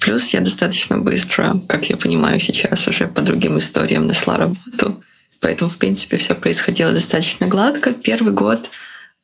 [0.00, 5.02] Плюс я достаточно быстро, как я понимаю сейчас, уже по другим историям нашла работу.
[5.40, 7.92] Поэтому, в принципе, все происходило достаточно гладко.
[7.92, 8.68] Первый год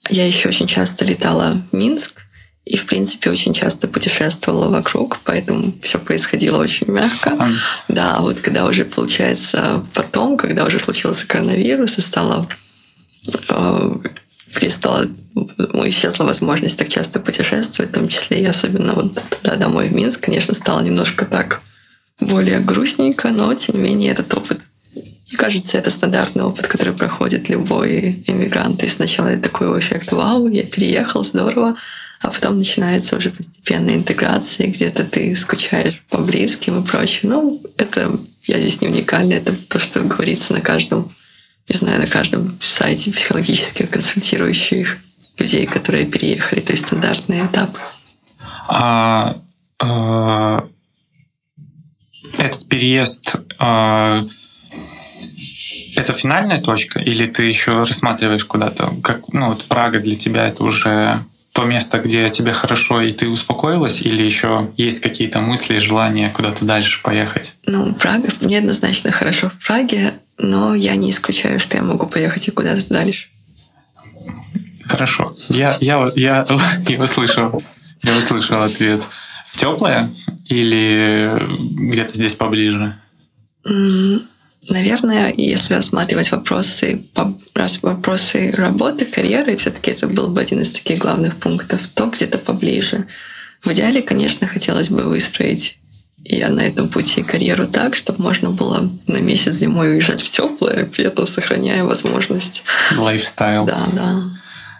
[0.08, 2.20] я еще очень часто летала в Минск,
[2.64, 7.36] и, в принципе, очень часто путешествовала вокруг, поэтому все происходило очень мягко.
[7.36, 7.58] Фан.
[7.88, 12.48] Да, вот когда уже, получается, потом, когда уже случился коронавирус и стало
[13.48, 13.94] э,
[14.54, 19.88] перестала, ну, исчезла возможность так часто путешествовать, в том числе и особенно вот туда домой
[19.88, 21.60] в Минск, конечно, стало немножко так
[22.20, 24.60] более грустненько, но тем не менее этот опыт
[24.94, 28.82] мне кажется, это стандартный опыт, который проходит любой иммигрант.
[28.82, 31.76] Есть сначала это такой эффект «Вау, я переехал, здорово»,
[32.20, 37.30] а потом начинается уже постепенная интеграция, где-то ты скучаешь по близким и прочее.
[37.30, 41.12] Ну, это я здесь не уникальна, это то, что говорится на каждом,
[41.68, 44.98] не знаю, на каждом сайте психологически консультирующих
[45.36, 47.76] людей, которые переехали, то есть стандартный этап.
[48.68, 49.40] А,
[49.78, 50.66] а
[52.38, 54.22] этот переезд а,
[55.96, 58.94] это финальная точка, или ты еще рассматриваешь куда-то?
[59.02, 63.28] Как, ну, вот Прага для тебя это уже то место, где тебе хорошо и ты
[63.28, 67.54] успокоилась, или еще есть какие-то мысли, желания куда-то дальше поехать?
[67.66, 72.46] Ну, Прага, мне однозначно хорошо в Праге, но я не исключаю, что я могу поехать
[72.48, 73.28] и куда-то дальше.
[74.84, 75.36] Хорошо.
[75.48, 76.46] Я, я, я,
[76.88, 77.62] я услышал.
[78.02, 79.06] Я услышал ответ.
[79.54, 80.14] Теплая
[80.46, 81.38] или
[81.90, 82.98] где-то здесь поближе?
[84.68, 87.06] Наверное, если рассматривать вопросы,
[87.82, 93.06] вопросы работы, карьеры, все-таки это был бы один из таких главных пунктов, то где-то поближе.
[93.64, 95.78] В идеале, конечно, хотелось бы выстроить
[96.24, 100.84] я на этом пути карьеру так, чтобы можно было на месяц зимой уезжать в теплое,
[100.84, 102.62] при этом сохраняя возможность.
[102.96, 103.64] Лайфстайл.
[103.64, 104.22] Да, да.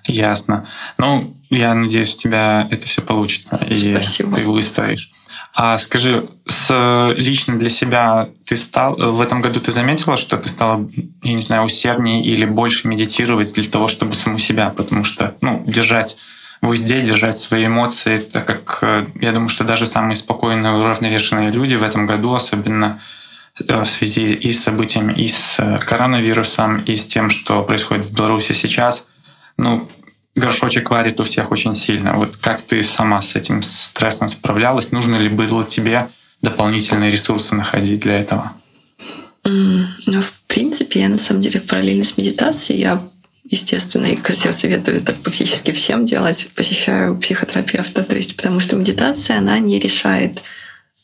[0.05, 0.67] Ясно.
[0.99, 3.57] Ну, я надеюсь, у тебя это все получится.
[3.57, 4.39] Спасибо.
[4.39, 5.11] И ты выстроишь.
[5.53, 10.49] А скажи, с, лично для себя ты стал в этом году ты заметила, что ты
[10.49, 10.89] стала,
[11.23, 15.65] я не знаю, усерднее или больше медитировать для того, чтобы саму себя, потому что ну,
[15.67, 16.19] держать
[16.61, 21.51] в узде, держать свои эмоции, так как э, я думаю, что даже самые спокойные, уравновешенные
[21.51, 23.01] люди в этом году, особенно
[23.59, 28.07] э, в связи и с событиями, и с э, коронавирусом, и с тем, что происходит
[28.07, 29.07] в Беларуси сейчас,
[29.61, 29.91] ну,
[30.35, 32.15] горшочек варит у всех очень сильно.
[32.15, 34.93] Вот как ты сама с этим стрессом справлялась?
[34.93, 36.09] Нужно ли было тебе
[36.43, 38.53] дополнительные ресурсы находить для этого?
[39.45, 43.03] Mm, ну, в принципе, я на самом деле параллельно с медитацией я
[43.51, 49.39] естественно, и я советую это практически всем делать, посещаю психотерапевта, то есть потому что медитация,
[49.39, 50.41] она не решает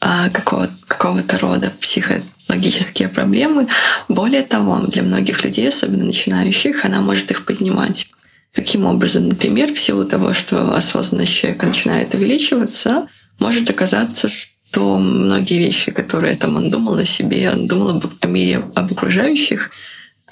[0.00, 3.66] а, какого, какого-то рода психологические проблемы.
[4.08, 8.08] Более того, для многих людей, особенно начинающих, она может их поднимать.
[8.56, 9.28] Каким образом?
[9.28, 13.06] Например, в силу того, что осознанность человека начинает увеличиваться,
[13.38, 18.26] может оказаться, что многие вещи, которые там он думал о себе, он думал об, о
[18.26, 19.70] мире, об окружающих,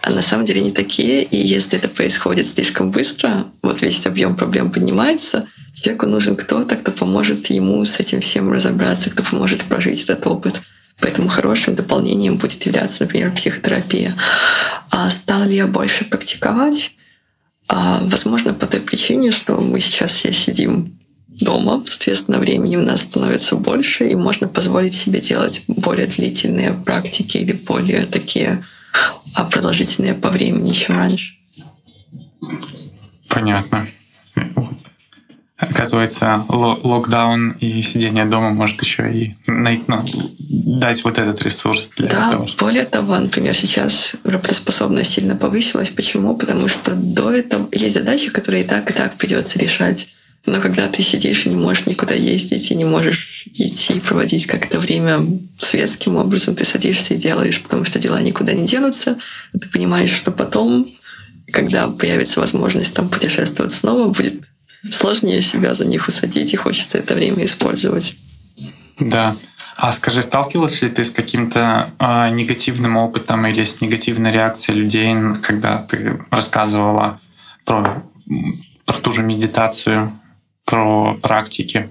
[0.00, 1.22] а на самом деле не такие.
[1.22, 6.92] И если это происходит слишком быстро, вот весь объем проблем поднимается, человеку нужен кто-то, кто
[6.92, 10.54] поможет ему с этим всем разобраться, кто поможет прожить этот опыт.
[10.98, 14.16] Поэтому хорошим дополнением будет являться, например, психотерапия.
[14.90, 16.92] А стала ли я больше практиковать?
[17.68, 20.98] А, возможно, по той причине, что мы сейчас все сидим
[21.28, 27.38] дома, соответственно, времени у нас становится больше, и можно позволить себе делать более длительные практики
[27.38, 28.64] или более такие
[29.34, 31.34] а продолжительные по времени, чем раньше.
[33.28, 33.86] Понятно.
[35.70, 40.04] Оказывается, локдаун и сидение дома может еще и ну,
[40.38, 42.48] дать вот этот ресурс для да, этого.
[42.58, 45.90] более того, например, сейчас работоспособность сильно повысилась.
[45.90, 46.36] Почему?
[46.36, 50.08] Потому что до этого есть задачи, которые и так, и так придется решать.
[50.46, 54.78] Но когда ты сидишь и не можешь никуда ездить, и не можешь идти проводить как-то
[54.78, 59.16] время светским образом, ты садишься и делаешь, потому что дела никуда не денутся.
[59.58, 60.94] Ты понимаешь, что потом,
[61.50, 64.44] когда появится возможность там путешествовать снова, будет
[64.90, 68.16] сложнее себя за них усадить, и хочется это время использовать.
[68.98, 69.36] Да.
[69.76, 75.14] А скажи, сталкивалась ли ты с каким-то э, негативным опытом или с негативной реакцией людей,
[75.42, 77.20] когда ты рассказывала
[77.64, 78.04] про,
[78.84, 80.12] про ту же медитацию,
[80.64, 81.90] про практики,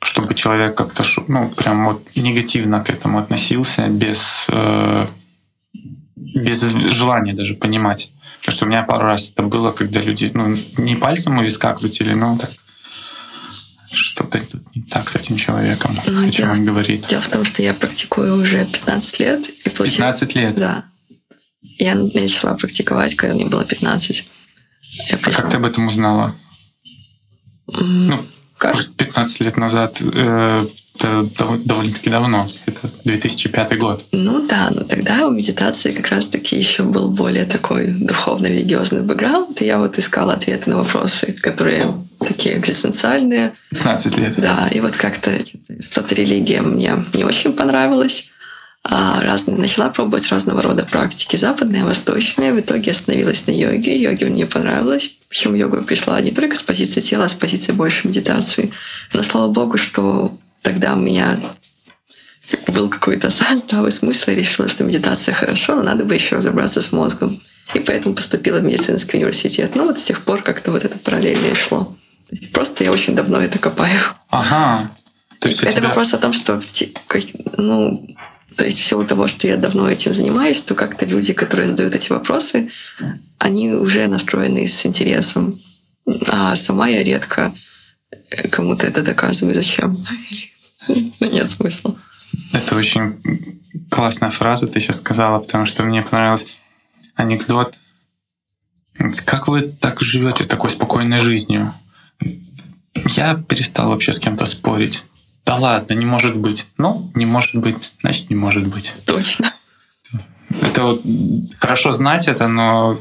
[0.00, 5.08] чтобы человек как-то ну, прям вот негативно к этому относился, без, э,
[6.14, 8.10] без желания даже понимать.
[8.40, 11.74] Потому что у меня пару раз это было, когда люди ну, не пальцем у виска
[11.74, 12.50] крутили, но так
[13.92, 14.40] что-то
[14.74, 17.06] не так с этим человеком, ну, о чем он говорит.
[17.08, 19.48] Дело в том, что я практикую уже 15 лет.
[19.64, 19.96] И получил...
[19.96, 20.54] 15 лет?
[20.56, 20.84] Да.
[21.78, 24.28] Я начала практиковать, когда мне было 15.
[25.10, 25.32] Я пришла...
[25.32, 26.36] А как ты об этом узнала?
[27.66, 30.66] Ну, кажется, 15 лет назад э,
[30.98, 31.28] это
[31.64, 34.04] довольно-таки давно, это 2005 год.
[34.12, 39.66] Ну да, но тогда у медитации как раз-таки еще был более такой духовно-религиозный бэкграунд, и
[39.66, 43.52] я вот искала ответы на вопросы, которые такие экзистенциальные.
[43.70, 44.34] 15 лет.
[44.36, 45.30] Да, и вот как-то
[45.90, 48.30] что-то религия мне не очень понравилась.
[48.88, 52.52] А разные, начала пробовать разного рода практики, западные, восточные.
[52.52, 54.00] В итоге остановилась на йоге.
[54.00, 55.18] Йоге мне понравилось.
[55.28, 58.70] Почему йога пришла не только с позиции тела, а с позиции больше медитации.
[59.12, 61.38] Но слава богу, что тогда у меня
[62.66, 66.90] был какой-то здравый смысл, и решила, что медитация хорошо, но надо бы еще разобраться с
[66.90, 67.40] мозгом.
[67.74, 69.76] И поэтому поступила в медицинский университет.
[69.76, 71.96] Ну вот с тех пор как-то вот это параллельно и шло.
[72.52, 73.96] Просто я очень давно это копаю.
[74.30, 74.90] Ага.
[75.38, 75.88] То есть это тебя...
[75.88, 76.60] вопрос о том, что
[77.56, 78.16] ну,
[78.56, 81.94] то есть в силу того, что я давно этим занимаюсь, то как-то люди, которые задают
[81.94, 82.70] эти вопросы,
[83.38, 85.60] они уже настроены с интересом.
[86.26, 87.54] А сама я редко
[88.50, 89.54] кому-то это доказываю.
[89.54, 90.04] Зачем?
[91.20, 91.96] Ну, нет смысла.
[92.52, 93.16] Это очень
[93.90, 96.46] классная фраза ты сейчас сказала, потому что мне понравился
[97.14, 97.76] анекдот.
[99.24, 101.74] Как вы так живете такой спокойной жизнью?
[103.14, 105.04] Я перестал вообще с кем-то спорить.
[105.44, 106.66] Да ладно, не может быть.
[106.78, 108.94] Ну, не может быть, значит, не может быть.
[109.04, 109.52] Точно.
[110.60, 111.02] это вот
[111.58, 113.00] хорошо знать это, но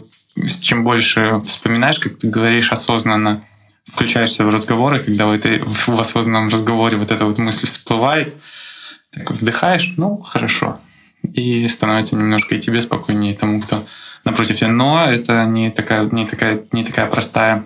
[0.62, 3.44] чем больше вспоминаешь, как ты говоришь осознанно,
[3.86, 8.36] включаешься в разговоры, когда в, этой, в осознанном разговоре вот эта вот мысль всплывает,
[9.12, 10.80] так вдыхаешь, ну, хорошо.
[11.24, 13.86] И становится немножко и тебе спокойнее, и тому, кто
[14.24, 14.70] напротив тебя.
[14.70, 17.66] Но это не такая, не такая, не такая простая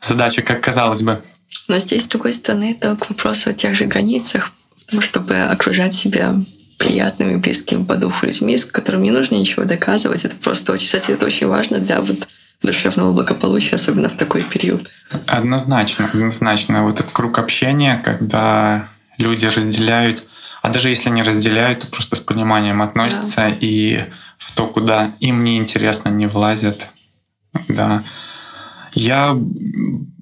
[0.00, 1.22] задача, как казалось бы.
[1.68, 4.52] Но здесь, с другой стороны, это к вопросу о тех же границах,
[5.00, 6.34] чтобы окружать себя
[6.78, 10.24] приятными, близкими по духу людьми, с которыми не нужно ничего доказывать.
[10.24, 12.26] Это просто очень, кстати, это очень важно для вот
[12.62, 14.90] душевного благополучия, особенно в такой период.
[15.26, 16.84] Однозначно, однозначно.
[16.84, 20.24] Вот этот круг общения, когда люди разделяют,
[20.62, 23.56] а даже если не разделяют, то просто с пониманием относятся да.
[23.60, 24.06] и
[24.38, 26.88] в то, куда им не интересно, не влазят.
[27.68, 28.04] Да.
[28.92, 29.38] Я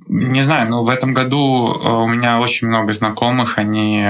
[0.09, 4.05] не знаю, но в этом году э, у меня очень много знакомых, они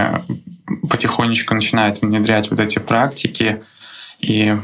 [0.90, 3.62] потихонечку начинают внедрять вот эти практики,
[4.20, 4.58] и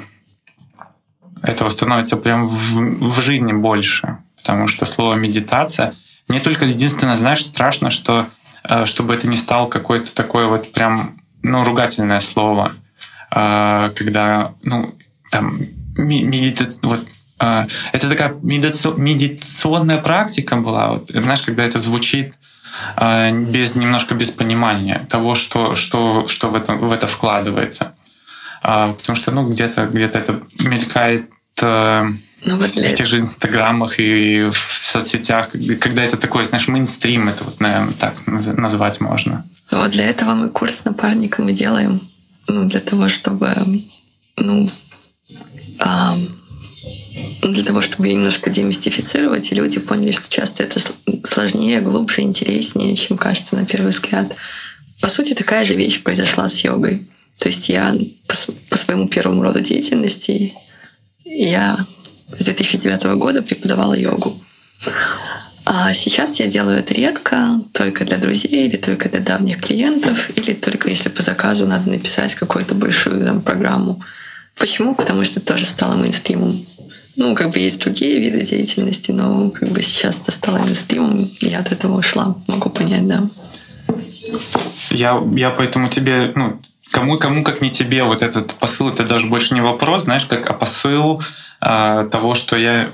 [1.43, 5.95] этого становится прям в, в жизни больше, потому что слово медитация
[6.29, 8.31] мне только единственное, знаешь, страшно, что
[8.65, 12.77] э, чтобы это не стало какое-то такое вот прям ну ругательное слово,
[13.31, 14.95] э, когда ну
[15.31, 15.61] там
[15.97, 17.07] медита вот
[17.41, 22.35] э, это такая медитационная практика была, вот, знаешь, когда это звучит
[22.97, 27.95] без немножко без понимания того, что что что в это в это вкладывается.
[28.63, 31.29] А, потому что, ну, где-то где это мелькает
[31.61, 32.03] э,
[32.45, 32.91] ну, вот для...
[32.91, 35.51] в тех же инстаграмах и в соцсетях,
[35.81, 39.45] когда это такое, знаешь, мейнстрим, это вот, наверное, так назвать можно.
[39.71, 42.01] Ну, вот для этого мы курс с напарником и делаем,
[42.47, 43.83] ну, для того, чтобы,
[44.37, 44.71] ну,
[45.79, 46.17] а,
[47.43, 50.81] для того, чтобы немножко демистифицировать, и люди поняли, что часто это
[51.25, 54.37] сложнее, глубже, интереснее, чем кажется на первый взгляд.
[55.01, 57.09] По сути, такая же вещь произошла с йогой.
[57.43, 57.93] То есть я
[58.29, 58.37] по,
[58.71, 60.55] по своему первому роду деятельности
[61.25, 61.77] я
[62.29, 64.41] с 2009 года преподавала йогу.
[65.65, 70.53] А сейчас я делаю это редко, только для друзей или только для давних клиентов, или
[70.55, 74.01] только если по заказу надо написать какую-то большую там, программу.
[74.57, 74.95] Почему?
[74.95, 76.65] Потому что тоже стало мейнстримом.
[77.17, 81.47] Ну, как бы есть другие виды деятельности, но как бы сейчас это стало мейнстримом, и
[81.47, 82.37] я от этого ушла.
[82.47, 83.29] Могу понять, да.
[84.91, 86.61] Я, я поэтому тебе, ну,
[86.93, 90.49] кому, кому как не тебе вот этот посыл, это даже больше не вопрос, знаешь, как
[90.49, 91.23] а посыл
[91.61, 92.91] э, того, что я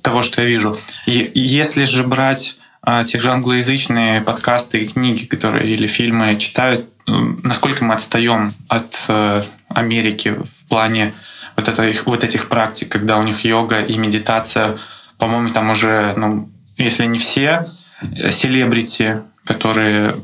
[0.00, 0.74] того, что я вижу.
[1.04, 2.56] И если же брать
[2.86, 8.52] э, те же англоязычные подкасты и книги, которые или фильмы читают, э, насколько мы отстаем
[8.68, 11.14] от э, Америки в плане
[11.56, 14.78] вот, это, вот этих практик, когда у них йога и медитация,
[15.18, 16.48] по-моему, там уже, ну,
[16.78, 17.66] если не все,
[18.00, 20.14] э, селебрити, которые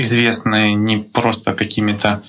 [0.00, 2.22] известны не просто какими-то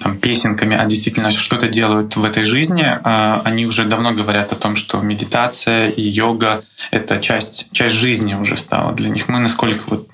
[0.00, 4.56] там, песенками, а действительно что-то делают в этой жизни, а, они уже давно говорят о
[4.56, 9.28] том, что медитация и йога— это часть, часть жизни уже стала для них.
[9.28, 10.08] Мы насколько вот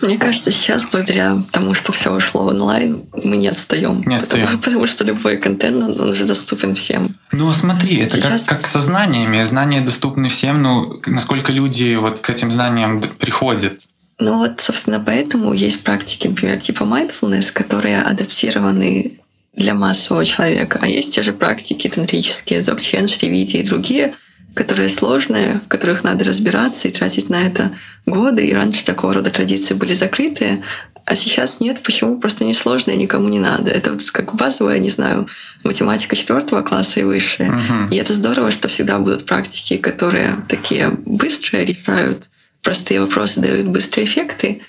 [0.00, 4.02] мне кажется, сейчас благодаря тому, что все ушло онлайн, мы не отстаем.
[4.04, 4.46] Не отстаем.
[4.46, 7.14] Потому, потому что любой контент, он уже доступен всем.
[7.30, 8.42] Ну, смотри, это сейчас...
[8.42, 9.44] как, как со знаниями.
[9.44, 13.80] Знания доступны всем, но насколько люди вот к этим знаниям приходят.
[14.22, 19.18] Ну вот, собственно, поэтому есть практики, например, типа mindfulness, которые адаптированы
[19.52, 20.78] для массового человека.
[20.80, 24.14] А есть те же практики тантрические, зокчен, шривити и другие,
[24.54, 27.72] которые сложные, в которых надо разбираться и тратить на это
[28.06, 28.46] годы.
[28.46, 30.62] И раньше такого рода традиции были закрытые,
[31.04, 31.82] а сейчас нет.
[31.82, 32.20] Почему?
[32.20, 33.72] Просто не сложно и никому не надо.
[33.72, 35.26] Это вот как базовая, не знаю,
[35.64, 37.42] математика четвертого класса и выше.
[37.42, 37.90] Uh-huh.
[37.90, 42.28] И это здорово, что всегда будут практики, которые такие быстрые решают
[42.62, 44.62] простые вопросы дают быстрые эффекты,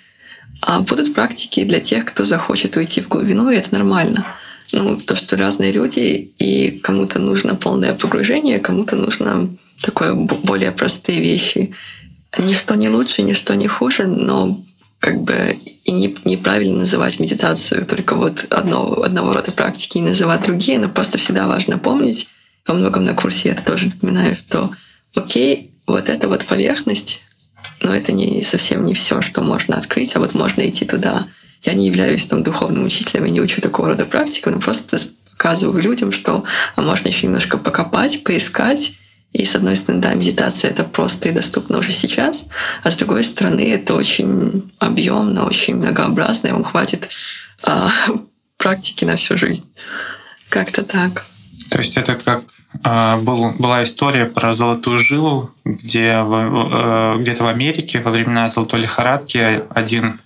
[0.61, 4.25] а будут практики для тех, кто захочет уйти в глубину, и это нормально.
[4.71, 11.19] Ну, то, что разные люди, и кому-то нужно полное погружение, кому-то нужно такое более простые
[11.19, 11.73] вещи.
[12.37, 14.63] Ничто не лучше, ничто не хуже, но
[14.99, 20.43] как бы и не, неправильно называть медитацию только вот одно, одного рода практики и называть
[20.43, 22.29] другие, но просто всегда важно помнить,
[22.65, 24.71] во многом на курсе я это тоже напоминаю, что
[25.13, 27.22] окей, вот эта вот поверхность,
[27.83, 31.27] но это не совсем не все, что можно открыть, а вот можно идти туда.
[31.61, 34.99] Я не являюсь там духовным учителем, я не учу такого рода практикам, но просто
[35.31, 36.43] показываю людям, что
[36.75, 38.93] а можно еще немножко покопать, поискать.
[39.33, 42.49] И с одной стороны, да, медитация это просто и доступно уже сейчас,
[42.83, 47.09] а с другой стороны, это очень объемно, очень многообразно, и вам хватит
[47.63, 47.89] а,
[48.57, 49.65] практики на всю жизнь.
[50.49, 51.25] Как-то так.
[51.71, 52.43] То есть это как
[52.81, 59.63] был, была история про золотую жилу, где э, где-то в Америке во времена золотой лихорадки
[59.69, 60.19] один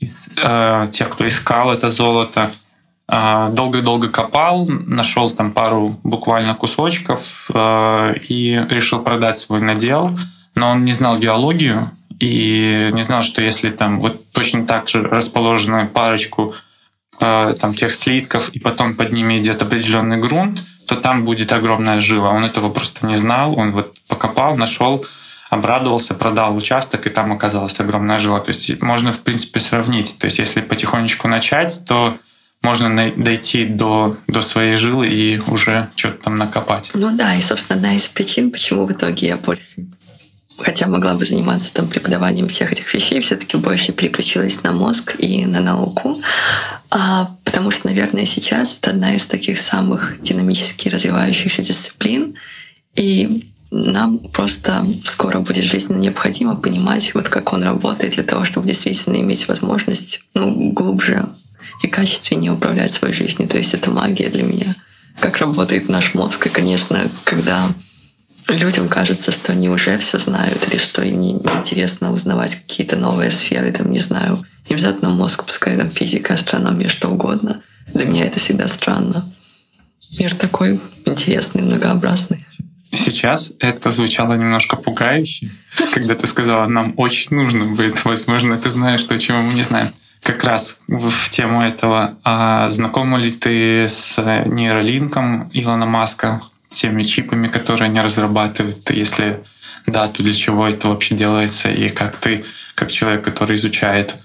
[0.00, 2.52] из э, тех, кто искал это золото,
[3.06, 10.18] а, долго-долго копал, нашел там пару буквально кусочков а, и решил продать свой надел,
[10.54, 15.02] но он не знал геологию и не знал, что если там вот точно так же
[15.02, 16.54] расположены парочку
[17.20, 22.00] а, там тех слитков, и потом под ними идет определенный грунт, то там будет огромная
[22.00, 22.30] жила.
[22.30, 25.04] Он этого просто не знал, он вот покопал, нашел,
[25.50, 28.40] обрадовался, продал участок, и там оказалась огромная жила.
[28.40, 30.18] То есть можно, в принципе, сравнить.
[30.18, 32.18] То есть если потихонечку начать, то
[32.62, 36.90] можно дойти до, до своей жилы и уже что-то там накопать.
[36.94, 39.62] Ну да, и, собственно, одна из причин, почему в итоге я больше
[40.58, 45.44] хотя могла бы заниматься там преподаванием всех этих вещей, все-таки больше переключилась на мозг и
[45.46, 46.20] на науку,
[46.90, 52.34] а, потому что, наверное, сейчас это одна из таких самых динамически развивающихся дисциплин,
[52.94, 58.68] и нам просто скоро будет жизненно необходимо понимать, вот как он работает для того, чтобы
[58.68, 61.28] действительно иметь возможность ну, глубже
[61.82, 63.48] и качественнее управлять своей жизнью.
[63.48, 64.76] То есть это магия для меня,
[65.18, 66.46] как работает наш мозг.
[66.46, 67.68] И, конечно, когда
[68.48, 73.72] людям кажется, что они уже все знают, или что им неинтересно узнавать какие-то новые сферы,
[73.72, 77.62] там, не знаю, не обязательно мозг, пускай там физика, астрономия, что угодно.
[77.92, 79.30] Для меня это всегда странно.
[80.18, 82.44] Мир такой интересный, многообразный.
[82.92, 85.50] Сейчас это звучало немножко пугающе,
[85.92, 89.92] когда ты сказала, нам очень нужно будет, возможно, ты знаешь то, чего мы не знаем
[90.22, 92.18] как раз в тему этого.
[92.24, 94.16] А знакома ли ты с
[94.46, 96.40] нейролинком Илона Маска,
[96.74, 98.90] теми чипами, которые они разрабатывают?
[98.90, 99.44] Если
[99.86, 101.70] да, то для чего это вообще делается?
[101.70, 102.44] И как ты,
[102.74, 104.16] как человек, который изучает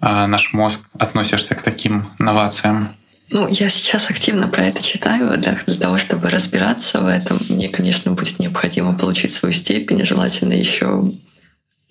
[0.00, 2.90] а, наш мозг, относишься к таким новациям?
[3.30, 5.36] Ну, я сейчас активно про это читаю.
[5.38, 10.52] Для, для того, чтобы разбираться в этом, мне, конечно, будет необходимо получить свою степень, желательно
[10.52, 11.12] еще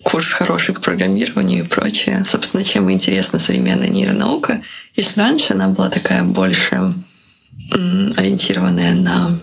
[0.02, 2.24] курс хороший по программированию и прочее.
[2.26, 4.62] Собственно, чем интересна современная нейронаука?
[4.94, 6.94] Если раньше она была такая больше
[7.70, 9.38] ориентированная на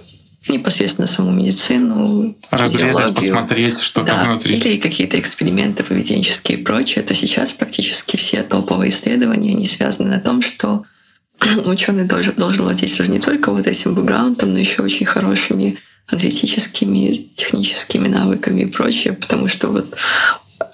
[0.48, 2.36] непосредственно саму медицину.
[2.52, 4.56] Разрезать, посмотреть, что да, там внутри.
[4.56, 7.04] Или какие-то эксперименты поведенческие и прочее.
[7.04, 10.84] То сейчас практически все топовые исследования, они связаны на том, что
[11.66, 15.78] ученый должен, должен владеть уже не только вот этим бэкграундом, но еще очень хорошими
[16.08, 19.96] аналитическими, техническими навыками и прочее, потому что вот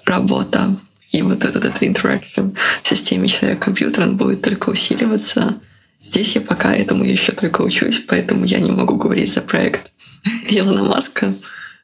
[0.04, 0.76] работа
[1.12, 5.54] и вот этот, этот interaction в системе человек-компьютер, он будет только усиливаться.
[6.00, 9.92] Здесь я пока этому еще только учусь, поэтому я не могу говорить за проект
[10.48, 11.34] Илона Маска.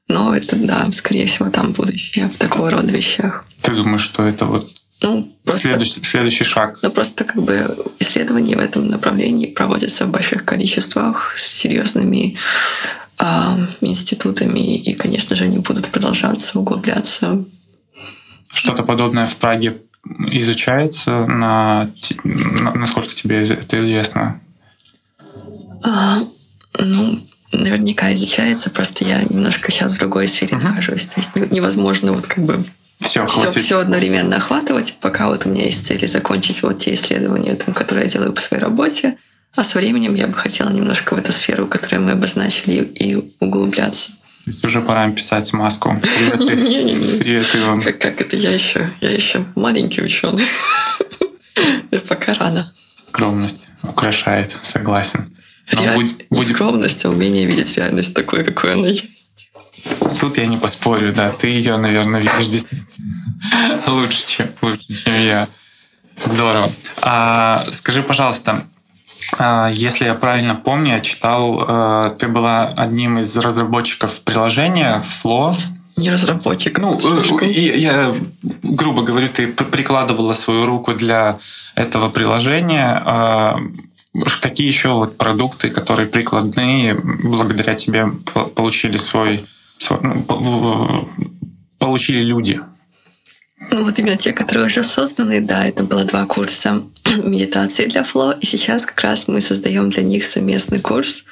[0.09, 3.45] Но это, да, скорее всего, там будущее в такого рода вещах.
[3.61, 4.71] Ты думаешь, что это вот
[5.03, 6.79] ну, просто, следующий, следующий шаг?
[6.83, 12.37] Ну, просто как бы исследования в этом направлении проводятся в больших количествах с серьезными
[13.19, 13.25] э,
[13.81, 17.45] институтами, и, конечно же, они будут продолжаться, углубляться.
[18.49, 19.83] Что-то подобное в Праге
[20.33, 21.93] изучается, на,
[22.25, 24.41] на насколько тебе это известно?
[25.85, 26.19] А,
[26.79, 27.21] ну,
[27.53, 30.63] наверняка изучается, просто я немножко сейчас в другой сфере uh-huh.
[30.63, 31.07] нахожусь.
[31.07, 32.65] То есть невозможно вот как бы
[33.01, 37.55] все, все, все одновременно охватывать, пока вот у меня есть цели закончить вот те исследования,
[37.55, 39.19] там, которые я делаю по своей работе,
[39.55, 44.13] а со временем я бы хотела немножко в эту сферу, которую мы обозначили, и углубляться.
[44.63, 46.01] Уже пора писать маску.
[46.01, 47.83] Привет, Иван.
[47.83, 48.89] Как, это я еще?
[49.01, 50.45] Я еще маленький ученый.
[52.09, 52.73] Пока рано.
[52.97, 55.37] Скромность украшает, согласен.
[55.95, 56.55] Будь, будет...
[56.55, 59.05] скромность, а умение видеть реальность такой, какой она есть.
[60.21, 61.33] Тут я не поспорю, да.
[61.33, 62.87] Ты ее, наверное, видишь действительно
[63.89, 65.49] лучше, чем, лучше, чем я.
[66.21, 66.71] Здорово.
[67.03, 68.65] А, скажи, пожалуйста,
[69.73, 75.55] если я правильно помню, я читал, а, ты была одним из разработчиков приложения Flow.
[75.97, 76.79] Не разработчик.
[76.79, 77.01] Ну,
[77.41, 78.15] э, я, я,
[78.63, 81.39] грубо говорю, ты прикладывала свою руку для
[81.75, 83.03] этого приложения.
[83.07, 83.59] А,
[84.43, 88.09] какие еще вот продукты, которые прикладные, благодаря тебе
[88.55, 89.47] получили свой,
[89.79, 91.09] свой ну,
[91.79, 92.61] получили люди?
[93.59, 96.83] Ну вот именно те, которые уже созданы, да, это было два курса
[97.25, 101.25] медитации для фло, и сейчас как раз мы создаем для них совместный курс.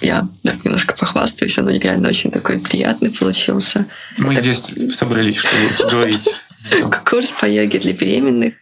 [0.00, 3.86] Я так немножко похвастаюсь, он реально очень такой приятный получился.
[4.16, 4.42] Мы это...
[4.42, 6.36] здесь собрались, чтобы говорить.
[7.04, 8.54] Курс по йоге для беременных.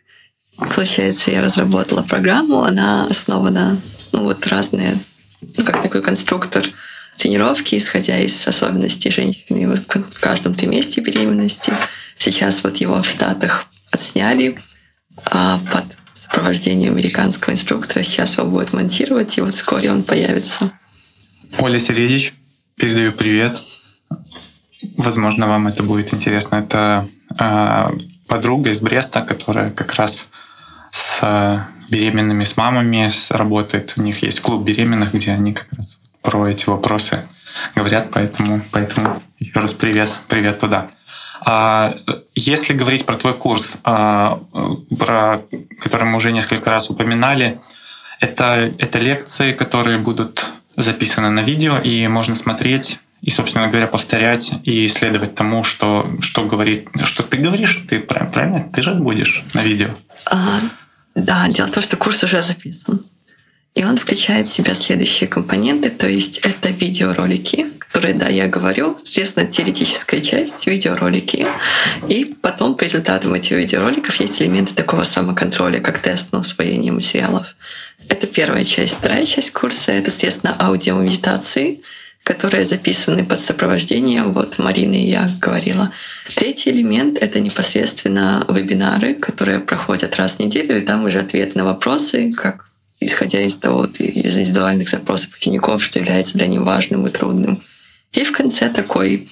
[0.56, 3.78] Получается, я разработала программу, она основана,
[4.12, 4.98] ну вот разные,
[5.58, 6.64] ну как такой конструктор
[7.18, 11.74] тренировки, исходя из особенностей женщины вот в каждом триместре беременности.
[12.16, 14.58] Сейчас вот его в Штатах отсняли
[15.24, 18.02] а под сопровождением американского инструктора.
[18.02, 20.72] Сейчас его будут монтировать, и вот вскоре он появится.
[21.58, 22.34] Оля Середич,
[22.76, 23.60] передаю привет.
[24.96, 26.56] Возможно, вам это будет интересно.
[26.56, 27.08] Это
[27.38, 27.88] э,
[28.26, 30.28] подруга из Бреста, которая как раз
[30.90, 33.94] с беременными, с мамами работает.
[33.96, 37.26] У них есть клуб беременных, где они как раз про эти вопросы
[37.74, 40.90] говорят, поэтому, поэтому еще раз привет, привет туда.
[41.40, 41.96] А
[42.34, 44.40] если говорить про твой курс, а,
[44.96, 45.42] про
[45.80, 47.60] который мы уже несколько раз упоминали,
[48.20, 54.52] это, это лекции, которые будут записаны на видео, и можно смотреть и, собственно говоря, повторять
[54.62, 59.62] и исследовать тому, что, что говорит, что ты говоришь, ты правильно, ты же будешь на
[59.62, 59.88] видео.
[60.30, 60.60] А,
[61.14, 63.04] да, дело в том, что курс уже записан.
[63.76, 68.98] И он включает в себя следующие компоненты, то есть это видеоролики, которые, да, я говорю,
[69.04, 71.46] естественно, теоретическая часть, видеоролики,
[72.08, 77.54] и потом по результатам этих видеороликов есть элементы такого самоконтроля, как тест на усвоение материалов.
[78.08, 78.94] Это первая часть.
[78.94, 81.82] Вторая часть курса— это, естественно, аудиомедитации,
[82.24, 85.92] которые записаны под сопровождением, вот Марина и я говорила.
[86.34, 91.64] Третий элемент— это непосредственно вебинары, которые проходят раз в неделю, и там уже ответ на
[91.66, 92.66] вопросы, как
[93.00, 97.62] исходя из того, из индивидуальных запросов учеников, что является для них важным и трудным.
[98.12, 99.28] И в конце такой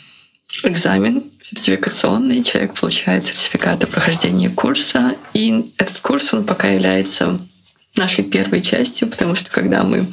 [0.63, 7.39] экзамен сертификационный, человек получает сертификат о прохождении курса, и этот курс, он пока является
[7.97, 10.13] нашей первой частью, потому что когда мы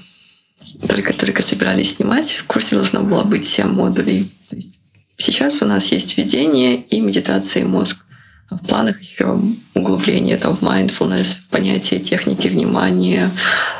[0.88, 4.32] только-только собирались снимать, в курсе должно было быть 7 модулей.
[5.18, 7.98] Сейчас у нас есть введение и медитация мозг.
[8.50, 9.40] В планах еще
[9.82, 13.32] углубление там, в mindfulness, в понятие техники внимания,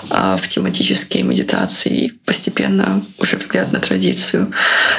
[0.10, 4.52] а, в тематические медитации и постепенно уже взгляд на традицию.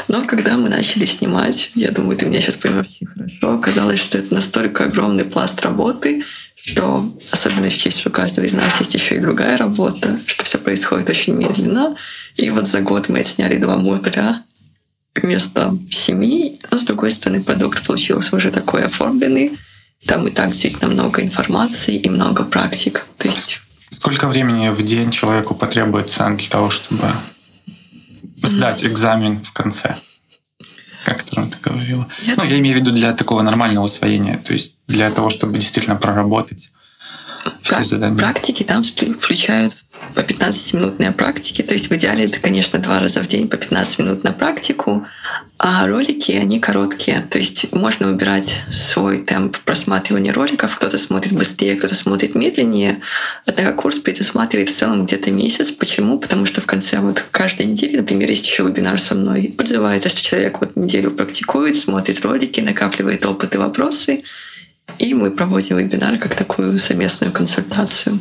[0.08, 4.18] Но когда мы начали снимать, я думаю, ты меня сейчас поймешь очень хорошо, оказалось, что
[4.18, 6.24] это настолько огромный пласт работы,
[6.56, 10.44] что особенно в честь, что у каждого из нас есть еще и другая работа, что
[10.44, 11.96] все происходит очень медленно.
[12.36, 14.42] И вот за год мы отсняли два модуля,
[15.14, 19.58] вместо семи, но с другой стороны продукт получился уже такой оформленный.
[20.06, 23.06] Там и так действительно много информации и много практик.
[23.18, 23.62] То есть
[24.02, 27.12] Сколько времени в день человеку потребуется для того, чтобы
[28.42, 29.94] сдать экзамен в конце?
[31.04, 32.08] Как ты говорила?
[32.24, 32.34] Я...
[32.36, 35.94] Ну, я имею в виду для такого нормального усвоения, то есть для того, чтобы действительно
[35.94, 36.71] проработать
[37.82, 38.16] задания.
[38.16, 39.74] Практики там включают
[40.14, 41.62] по 15-минутные практики.
[41.62, 45.06] То есть в идеале это, конечно, два раза в день по 15 минут на практику.
[45.58, 47.20] А ролики, они короткие.
[47.30, 50.76] То есть можно выбирать свой темп просматривания роликов.
[50.76, 53.00] Кто-то смотрит быстрее, кто-то смотрит медленнее.
[53.46, 55.70] Однако курс предусматривает в целом где-то месяц.
[55.70, 56.18] Почему?
[56.18, 59.54] Потому что в конце вот каждой недели, например, есть еще вебинар со мной.
[59.56, 64.24] Подразумевается, что человек вот неделю практикует, смотрит ролики, накапливает опыт и вопросы.
[64.98, 68.18] И мы проводим вебинар как такую совместную консультацию.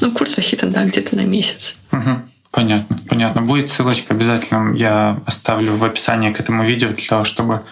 [0.00, 1.76] Ну, курс рассчитан, да, где-то на месяц.
[1.92, 2.22] Угу.
[2.50, 3.42] Понятно, понятно.
[3.42, 7.64] Будет ссылочка обязательно, я оставлю в описании к этому видео для того, чтобы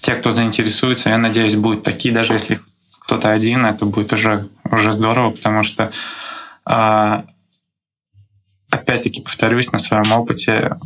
[0.00, 2.60] те, кто заинтересуется, я надеюсь, будут такие, даже если
[3.00, 5.90] кто-то один, это будет уже, уже здорово, потому что
[6.64, 7.24] а,
[8.70, 10.76] опять-таки повторюсь на своем опыте,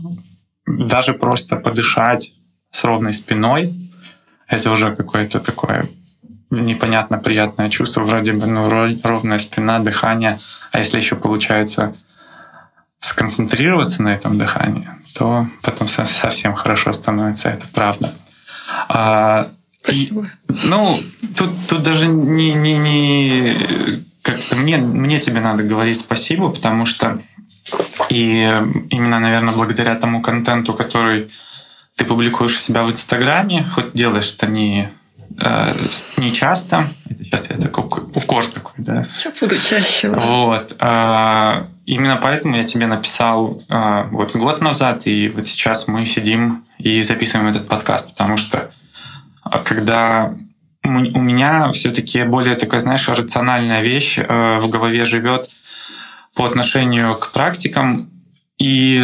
[0.66, 2.34] даже просто подышать
[2.70, 3.92] с ровной спиной,
[4.49, 5.88] это уже какое-то такое
[6.51, 8.64] непонятно приятное чувство, вроде бы ну,
[9.03, 10.38] ровная спина, дыхание.
[10.72, 11.94] А если еще получается
[13.01, 18.12] сконцентрироваться на этом дыхании, то потом совсем хорошо становится, это правда.
[18.88, 20.24] А, Спасибо.
[20.49, 20.99] И, ну,
[21.36, 27.18] тут, тут даже не, не, не как-то мне, мне тебе надо говорить спасибо, потому что
[28.11, 28.51] и
[28.90, 31.30] именно, наверное, благодаря тому контенту, который
[31.97, 34.92] ты публикуешь у себя в Инстаграме, хоть делаешь это не
[35.39, 36.89] не часто.
[37.11, 39.05] Это сейчас я такой укор такой, да.
[39.24, 40.09] Я буду чаще.
[40.09, 40.74] Вот.
[40.80, 46.64] А, именно поэтому я тебе написал а, вот год назад, и вот сейчас мы сидим
[46.78, 48.70] и записываем этот подкаст, потому что
[49.43, 50.34] а, когда
[50.84, 55.51] у меня все-таки более такая, знаешь, рациональная вещь э, в голове живет
[56.34, 58.11] по отношению к практикам,
[58.57, 59.03] и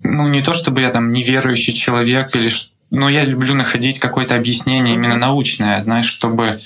[0.00, 4.36] ну не то чтобы я там неверующий человек или что но я люблю находить какое-то
[4.36, 6.60] объяснение именно научное, знаешь, чтобы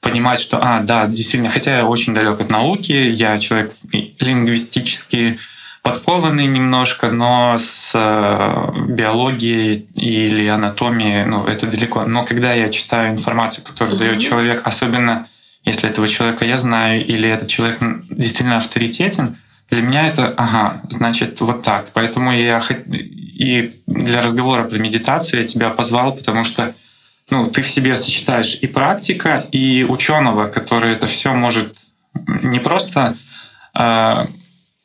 [0.00, 5.38] понимать, что, а, да, действительно, хотя я очень далек от науки, я человек лингвистически
[5.82, 12.04] подкованный немножко, но с э, биологией или анатомией, ну, это далеко.
[12.04, 13.98] Но когда я читаю информацию, которую mm-hmm.
[13.98, 15.28] дает человек, особенно
[15.64, 17.78] если этого человека я знаю, или этот человек
[18.10, 19.36] действительно авторитетен,
[19.70, 21.90] для меня это, ага, значит, вот так.
[21.92, 22.60] Поэтому я
[23.36, 26.74] и для разговора про медитацию я тебя позвал, потому что
[27.30, 31.76] ну, ты в себе сочетаешь и практика, и ученого, который это все может
[32.14, 33.14] не просто
[33.78, 34.24] э,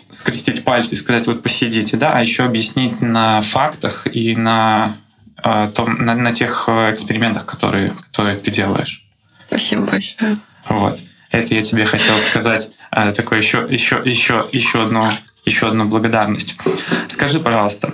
[0.09, 4.97] скрестить пальцы и сказать, вот посидите, да, а еще объяснить на фактах и на,
[5.41, 9.07] э, том, на, на тех экспериментах, которые, которые ты делаешь.
[9.47, 10.37] Спасибо большое.
[10.67, 10.99] Вот.
[11.29, 12.71] Это я тебе хотел сказать.
[12.89, 15.07] А, такое еще, еще, еще, еще одну,
[15.45, 16.57] еще одну благодарность.
[17.07, 17.93] Скажи, пожалуйста,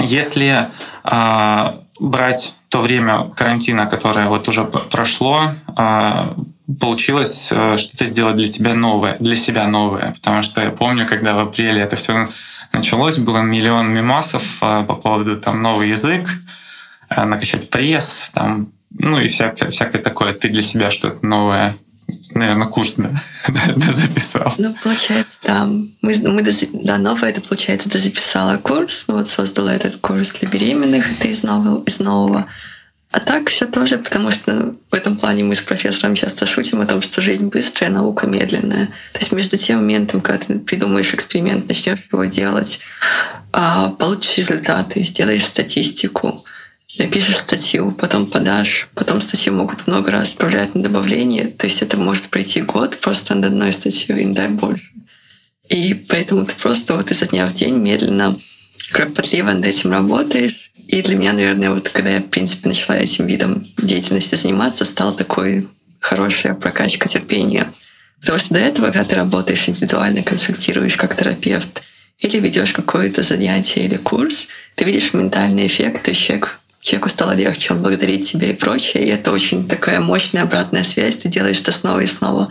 [0.00, 0.70] если
[1.02, 6.34] а, брать то время карантина, которое вот уже прошло, а,
[6.80, 10.12] получилось а, что-то сделать для тебя новое, для себя новое.
[10.12, 12.26] Потому что я помню, когда в апреле это все
[12.72, 16.28] началось, было миллион мемасов а, по поводу там новый язык,
[17.08, 20.34] а, накачать пресс, там, ну и всякое, всякое такое.
[20.34, 21.76] Ты для себя что-то новое
[22.34, 24.52] наверное, курс, да, да, записал.
[24.58, 25.64] Ну, получается, да.
[25.64, 26.42] Мы, мы
[26.72, 31.28] да, новое, это, получается, ты записала курс, ну, вот создала этот курс для беременных, это
[31.28, 31.82] из нового.
[31.84, 32.46] Из нового.
[33.14, 36.80] А так все тоже, потому что ну, в этом плане мы с профессором часто шутим
[36.80, 38.86] о том, что жизнь быстрая, наука медленная.
[39.12, 42.80] То есть между тем моментом, когда ты придумаешь эксперимент, начнешь его делать,
[43.52, 46.43] а, получишь результаты, сделаешь статистику,
[46.98, 51.48] напишешь статью, потом подашь, потом статью могут много раз отправлять на добавление.
[51.48, 54.90] То есть это может пройти год просто над одной статьей, дай больше.
[55.68, 58.38] И поэтому ты просто вот изо дня в день медленно,
[58.92, 60.70] кропотливо над этим работаешь.
[60.86, 65.14] И для меня, наверное, вот когда я, в принципе, начала этим видом деятельности заниматься, стала
[65.14, 65.66] такой
[66.00, 67.72] хорошая прокачка терпения.
[68.20, 71.82] Потому что до этого, когда ты работаешь индивидуально, консультируешь как терапевт,
[72.18, 77.72] или ведешь какое-то занятие или курс, ты видишь ментальный эффект, то человек человеку стало легче,
[77.72, 79.06] он благодарит тебя и прочее.
[79.06, 81.16] И это очень такая мощная обратная связь.
[81.16, 82.50] Ты делаешь это снова и снова.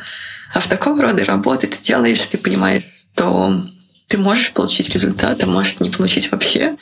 [0.53, 3.63] А в такого рода работы ты делаешь, ты понимаешь, что
[4.07, 6.75] ты можешь получить результат, а можешь не получить вообще.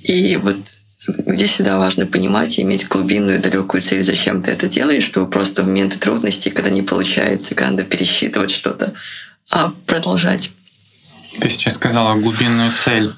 [0.00, 0.56] И вот
[0.98, 5.62] здесь всегда важно понимать и иметь глубинную далекую цель, зачем ты это делаешь, чтобы просто
[5.62, 8.94] в моменты трудностей, когда не получается, когда надо пересчитывать что-то,
[9.50, 10.50] а продолжать.
[11.38, 13.14] Ты сейчас сказала глубинную цель.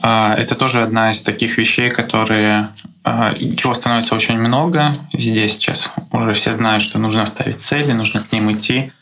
[0.00, 2.70] А, это тоже одна из таких вещей, которые
[3.04, 5.92] а, чего становится очень много здесь сейчас.
[6.12, 8.92] Уже все знают, что нужно ставить цели, нужно к ним идти.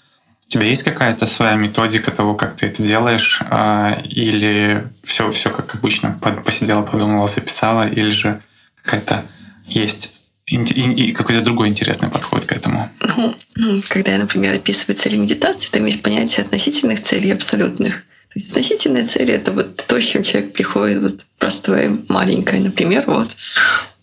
[0.46, 3.40] У тебя есть какая-то своя методика того, как ты это делаешь?
[3.50, 7.88] А, или все, все как обычно, посидела, подумала, записала?
[7.88, 8.40] Или же
[8.82, 9.24] какая-то
[9.64, 10.16] есть
[10.46, 12.88] и какой-то другой интересный подход к этому?
[13.56, 18.04] Ну, когда я, например, описываю цели медитации, там есть понятие относительных целей и абсолютных.
[18.36, 23.30] Относительные цели— это вот то, с чем человек приходит вот простое, маленькое, например, вот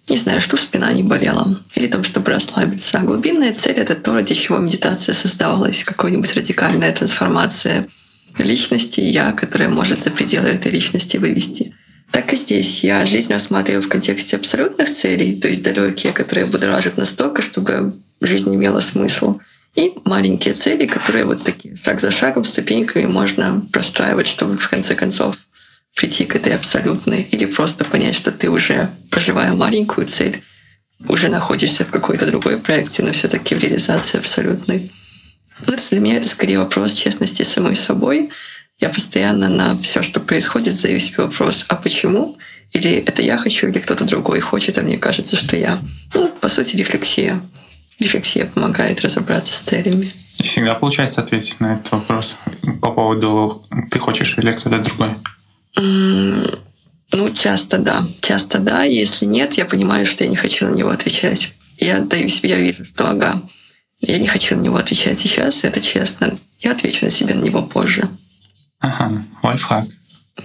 [0.10, 2.98] не знаю, чтобы спина не болела, или там, чтобы расслабиться.
[2.98, 7.88] А глубинная цель— это то, ради чего медитация создавалась, какая-нибудь радикальная трансформация
[8.38, 11.76] личности я, которая может за пределы этой личности вывести.
[12.12, 16.98] Так и здесь я жизнь рассматриваю в контексте абсолютных целей, то есть далекие, которые будоражат
[16.98, 19.40] настолько, чтобы жизнь имела смысл.
[19.76, 24.94] И маленькие цели, которые вот такие шаг за шагом, ступеньками можно простраивать, чтобы в конце
[24.94, 25.36] концов
[25.96, 30.44] прийти к этой абсолютной, или просто понять, что ты уже, проживая маленькую цель,
[31.08, 34.92] уже находишься в какой-то другой проекте, но все-таки в реализации абсолютной.
[35.66, 38.30] Вот для меня это скорее вопрос честности самой собой.
[38.80, 42.38] Я постоянно на все, что происходит, задаю себе вопрос, а почему?
[42.72, 45.80] Или это я хочу, или кто-то другой хочет, а мне кажется, что я.
[46.14, 47.40] Ну, по сути, рефлексия.
[48.00, 50.12] Рефлексия помогает разобраться с целями.
[50.38, 52.38] И всегда получается ответить на этот вопрос
[52.82, 55.16] по поводу «ты хочешь или кто-то другой»?
[57.16, 58.04] Ну, часто да.
[58.22, 58.84] Часто да.
[58.84, 61.54] Если нет, я понимаю, что я не хочу на него отвечать.
[61.78, 63.42] Я даю себе, я вижу, что ага,
[64.00, 66.38] я не хочу на него отвечать сейчас, это честно.
[66.60, 68.10] Я отвечу на себя на него позже.
[68.80, 69.86] Ага, лайфхак.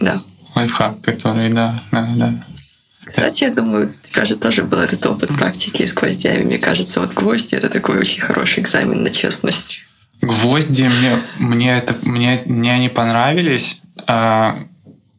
[0.00, 0.22] Да.
[0.54, 2.46] Лайфхак, который, да, да, да.
[3.08, 6.44] Кстати, я думаю, у тебя же тоже был этот опыт практики с гвоздями.
[6.44, 9.80] Мне кажется, вот гвозди— это такой очень хороший экзамен на честность.
[10.20, 13.80] Гвозди мне, мне, это, мне, мне они понравились.
[14.06, 14.66] А,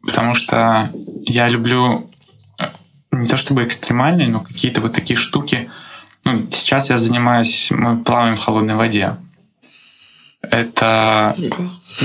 [0.02, 0.92] потому что
[1.26, 2.10] я люблю
[2.60, 2.66] э,
[3.10, 5.68] не то чтобы экстремальные, но какие-то вот такие штуки.
[6.24, 9.16] Ну, сейчас я занимаюсь, мы плаваем в холодной воде.
[10.42, 11.36] Это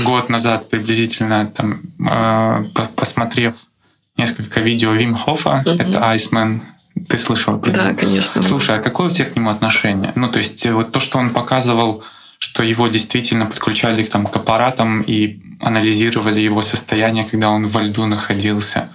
[0.04, 2.64] год назад приблизительно, там, э,
[2.96, 3.66] посмотрев
[4.16, 5.70] несколько видео Вим Хофа, угу.
[5.70, 6.62] это Айсмен,
[7.08, 8.42] ты слышал про Да, конечно.
[8.42, 10.12] Слушай, а какое у тебя к нему отношение?
[10.14, 12.02] Ну, то есть вот то, что он показывал,
[12.38, 18.06] что его действительно подключали там, к аппаратам и анализировали его состояние, когда он во льду
[18.06, 18.90] находился.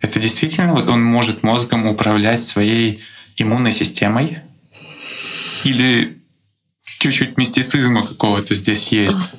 [0.00, 3.02] Это действительно вот он может мозгом управлять своей
[3.36, 4.40] иммунной системой?
[5.64, 6.18] Или
[6.84, 9.32] чуть-чуть мистицизма какого-то здесь есть?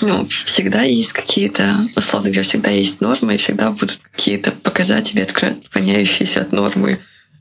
[0.00, 6.42] Ну, всегда есть какие-то, условно говоря, всегда есть нормы, и всегда будут какие-то показатели, отклоняющиеся
[6.42, 7.00] от нормы.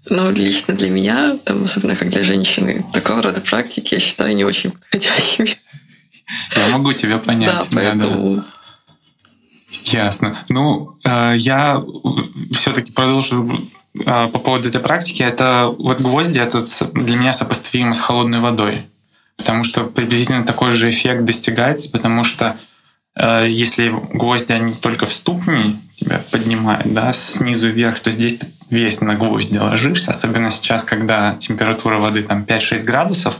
[0.09, 4.45] Но лично для меня, там, особенно как для женщины, такого рода практики я считаю не
[4.45, 5.49] очень подходящими.
[6.55, 7.51] Я могу тебя понять.
[7.53, 8.35] Да, поэтому...
[8.37, 8.45] Да,
[9.83, 10.37] Ясно.
[10.49, 11.83] Ну, э, я
[12.53, 15.21] все-таки продолжу э, по поводу этой практики.
[15.21, 18.87] Это вот гвозди, это для меня сопоставимо с холодной водой.
[19.37, 22.57] Потому что приблизительно такой же эффект достигается, потому что
[23.15, 28.47] э, если гвозди, они только в ступни тебя поднимают, да, снизу вверх, то здесь ты
[28.69, 33.39] весь на гвозди ложишься, особенно сейчас, когда температура воды там 5-6 градусов,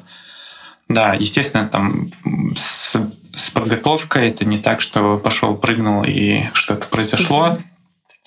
[0.87, 2.11] да, естественно, там
[2.55, 2.95] с,
[3.33, 7.57] с подготовкой это не так, что пошел, прыгнул и что-то произошло,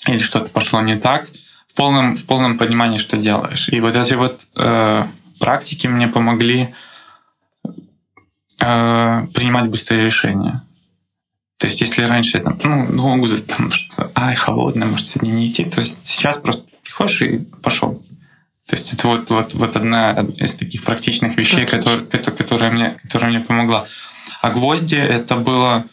[0.07, 1.29] или что-то пошло не так,
[1.69, 3.69] в полном, в полном понимании, что делаешь.
[3.69, 5.07] И вот эти вот э,
[5.39, 6.75] практики мне помогли
[8.61, 10.63] э, принимать быстрые решения.
[11.59, 15.65] То есть, если раньше там, ну, ногу, там, что ай, холодно, может, сегодня не идти,
[15.65, 18.03] то есть сейчас просто приходишь и пошел.
[18.69, 23.31] То есть это вот, вот, вот одна из таких практичных вещей, которые, которая, мне, которая
[23.31, 23.87] мне помогла.
[24.43, 25.87] А гвозди это было,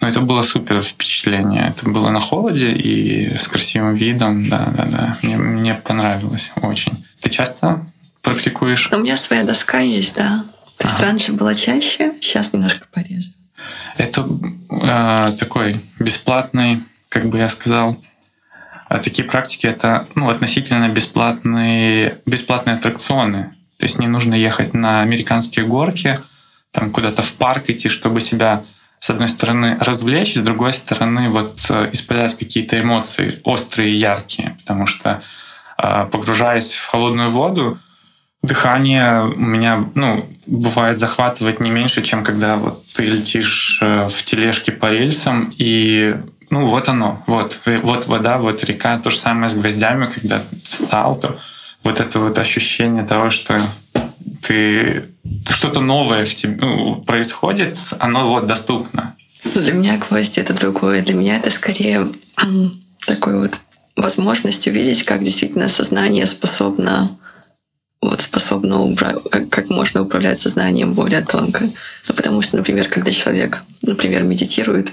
[0.00, 1.68] ну, это было супер впечатление.
[1.74, 4.48] Это было на холоде и с красивым видом.
[4.50, 5.18] Да, да, да.
[5.22, 7.02] Мне, мне понравилось очень.
[7.20, 7.86] Ты часто
[8.20, 8.90] практикуешь?
[8.92, 10.44] У меня своя доска есть, да.
[10.78, 13.32] То есть раньше было чаще, сейчас немножко пореже.
[13.96, 14.26] Это
[14.70, 18.02] э, такой бесплатный, как бы я сказал,
[18.88, 23.54] а такие практики это ну, относительно бесплатные, бесплатные аттракционы.
[23.78, 26.20] То есть не нужно ехать на американские горки,
[26.70, 28.64] там куда-то в парк идти, чтобы себя
[29.00, 34.86] с одной стороны развлечь, с другой стороны вот э, испытать какие-то эмоции острые, яркие, потому
[34.86, 35.22] что
[35.78, 37.78] э, погружаясь в холодную воду,
[38.42, 44.22] дыхание у меня, ну, бывает захватывать не меньше, чем когда вот ты летишь э, в
[44.24, 46.16] тележке по рельсам, и
[46.50, 51.18] ну вот оно, вот, вот вода, вот река, то же самое с гвоздями, когда встал,
[51.18, 51.38] то
[51.82, 53.60] вот это вот ощущение того, что
[54.42, 55.10] ты
[55.48, 59.16] что-то новое в тебе ну, происходит, оно вот доступно.
[59.54, 61.02] Для меня гвозди это другое.
[61.02, 62.06] Для меня это скорее
[63.06, 63.54] такой вот
[63.96, 67.16] возможность увидеть, как действительно сознание способно
[68.00, 71.70] вот способна убрать, как, как можно управлять сознанием более тонко.
[72.08, 74.90] Ну, потому что, например, когда человек, например, медитирует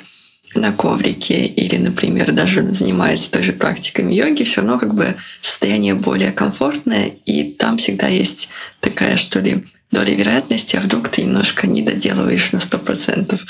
[0.56, 5.96] на коврике или, например, даже занимается той же практиками йоги, все равно как бы состояние
[5.96, 8.50] более комфортное, и там всегда есть
[8.80, 13.42] такая, что ли, доля вероятности, а вдруг ты немножко не доделываешь на сто процентов.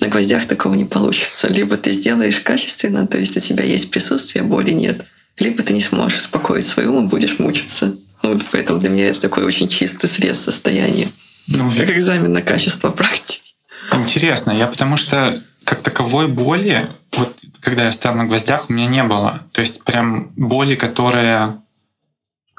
[0.00, 1.46] На гвоздях такого не получится.
[1.52, 5.04] Либо ты сделаешь качественно, то есть у тебя есть присутствие, боли нет,
[5.38, 7.96] либо ты не сможешь успокоить свой ум и будешь мучиться.
[8.22, 11.08] Вот поэтому для меня это такой очень чистый срез состояния.
[11.48, 13.54] Ну, как экзамен на качество практики.
[13.92, 18.86] Интересно, я потому что как таковой боли, вот когда я стоял на гвоздях, у меня
[18.86, 19.42] не было.
[19.52, 21.62] То есть прям боли, которая,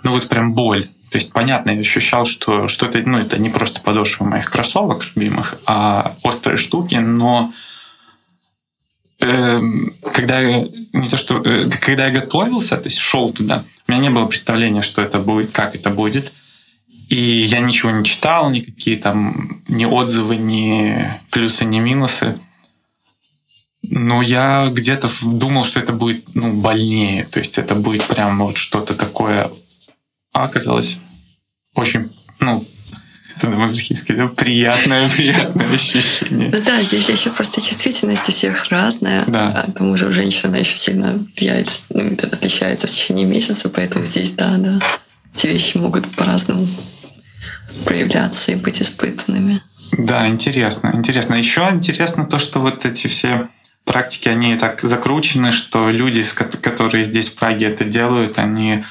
[0.03, 0.89] ну вот прям боль.
[1.14, 5.59] То есть, понятно, я ощущал, что что-то, ну, это не просто подошва моих кроссовок любимых,
[5.68, 7.53] а острые штуки, но
[9.24, 14.09] когда не то что, э, когда я готовился, то есть шел туда, у меня не
[14.09, 16.34] было представления, что это будет, как это будет.
[17.09, 22.38] И я ничего не читал, никакие там ни отзывы, ни плюсы, ни минусы.
[23.84, 27.26] Но я где-то думал, что это будет ну, больнее.
[27.26, 29.51] То есть это будет прям вот что-то такое.
[30.32, 30.97] А оказалось
[31.76, 32.09] очень,
[32.39, 32.65] ну,
[33.49, 36.49] мазохистский, да, приятное, приятное ощущение.
[36.51, 39.23] Ну да, здесь еще просто чувствительность у всех разная.
[39.27, 39.51] Да.
[39.51, 43.25] А к тому же у женщины она еще сильно влияет, ну, это отличается в течение
[43.25, 44.79] месяца, поэтому здесь, да, да,
[45.35, 46.67] эти вещи могут по-разному
[47.85, 49.61] проявляться и быть испытанными.
[49.97, 51.35] Да, интересно, интересно.
[51.35, 53.49] Еще интересно то, что вот эти все
[53.85, 56.23] практики, они так закручены, что люди,
[56.61, 58.83] которые здесь в Праге это делают, они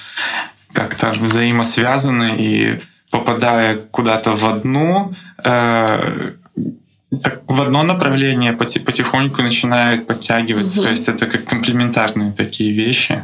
[0.72, 2.80] как-то взаимосвязаны, и
[3.12, 5.12] попадая куда-то в одну,
[5.44, 6.32] э,
[7.46, 10.80] в одно направление потихоньку начинает подтягиваться.
[10.80, 10.82] Угу.
[10.82, 13.22] То есть это как комплементарные такие вещи.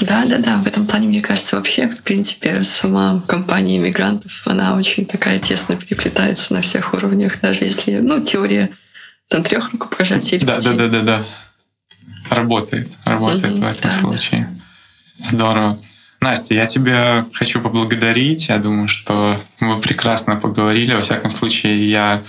[0.00, 0.58] Да, да, да.
[0.58, 5.76] В этом плане, мне кажется, вообще, в принципе, сама компания иммигрантов, она очень такая тесно
[5.76, 8.70] переплетается на всех уровнях, даже если, ну, теория
[9.28, 10.38] там трех рукопожатий.
[10.38, 11.26] Да, да, да, да, да.
[12.30, 14.48] Работает, работает угу, в этом да, случае.
[15.18, 15.24] Да.
[15.30, 15.80] Здорово.
[16.24, 18.48] Настя, я тебя хочу поблагодарить.
[18.48, 20.94] Я думаю, что мы прекрасно поговорили.
[20.94, 22.24] Во всяком случае, я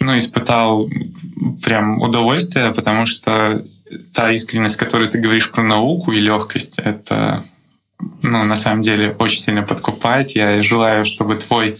[0.00, 0.88] ну, испытал
[1.62, 3.66] прям удовольствие, потому что
[4.14, 7.44] та искренность, которой ты говоришь про науку и легкость, это
[8.22, 10.30] ну, на самом деле очень сильно подкупает.
[10.30, 11.76] Я желаю, чтобы твой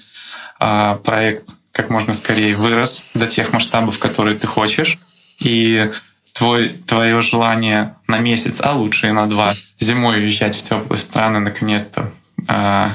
[0.60, 4.98] э, проект как можно скорее вырос до тех масштабов, которые ты хочешь.
[5.38, 5.90] И
[6.34, 11.40] твой, твое желание на месяц, а лучше и на два, зимой уезжать в теплые страны
[11.40, 12.12] наконец-то
[12.48, 12.90] э,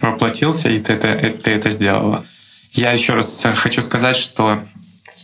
[0.00, 2.24] воплотился, и ты это, ты это сделала.
[2.72, 4.62] Я еще раз хочу сказать, что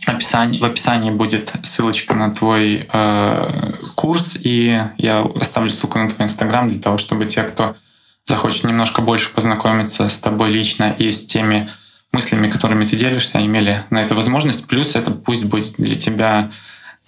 [0.05, 6.25] описание, в описании будет ссылочка на твой э, курс, и я оставлю ссылку на твой
[6.25, 7.75] инстаграм для того, чтобы те, кто
[8.25, 11.69] захочет немножко больше познакомиться с тобой лично и с теми
[12.11, 14.67] мыслями, которыми ты делишься, имели на это возможность.
[14.67, 16.51] Плюс это пусть будет для тебя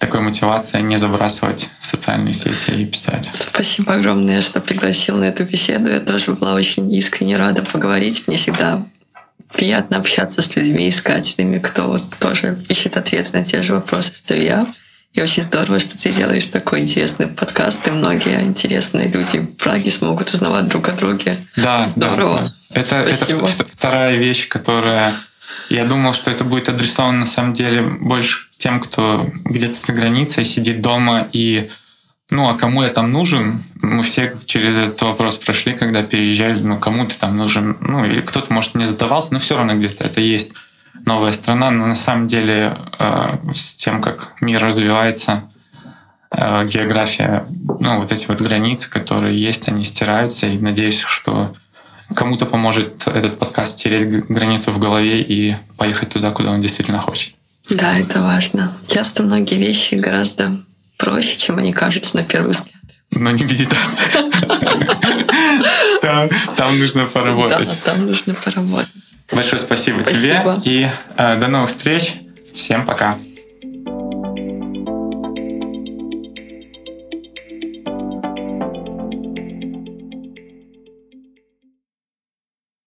[0.02, 3.30] такой мотивация не забрасывать социальные сети и писать.
[3.36, 5.88] Спасибо огромное, что пригласил на эту беседу.
[5.88, 8.24] Я тоже была очень искренне рада поговорить.
[8.26, 8.84] Мне всегда
[9.52, 14.34] приятно общаться с людьми, искателями, кто вот тоже ищет ответы на те же вопросы, что
[14.34, 14.74] и я.
[15.12, 19.92] И очень здорово, что ты делаешь такой интересный подкаст, и многие интересные люди в Праге
[19.92, 21.36] смогут узнавать друг о друге.
[21.54, 22.54] Да, здорово.
[22.70, 22.80] Да.
[22.80, 25.20] Это, это вторая вещь, которая
[25.68, 30.44] я думал, что это будет адресовано на самом деле больше тем, кто где-то за границей
[30.44, 31.70] сидит дома и
[32.30, 33.62] ну, а кому я там нужен?
[33.82, 37.76] Мы все через этот вопрос прошли, когда переезжали, ну, кому ты там нужен?
[37.80, 40.54] Ну, или кто-то, может, не задавался, но все равно где-то это есть
[41.04, 41.70] новая страна.
[41.70, 45.50] Но на самом деле э, с тем, как мир развивается,
[46.30, 47.46] э, география,
[47.80, 50.46] ну, вот эти вот границы, которые есть, они стираются.
[50.46, 51.54] И надеюсь, что
[52.14, 57.34] кому-то поможет этот подкаст стереть границу в голове и поехать туда, куда он действительно хочет.
[57.70, 58.72] Да, это важно.
[58.88, 60.62] Часто многие вещи гораздо
[60.98, 62.76] проще, чем они кажутся на первый взгляд.
[63.12, 64.08] Но не медитация.
[66.56, 67.78] Там нужно поработать.
[67.84, 68.88] Там нужно поработать.
[69.30, 72.14] Большое спасибо тебе и э, до новых встреч.
[72.54, 73.18] Всем пока.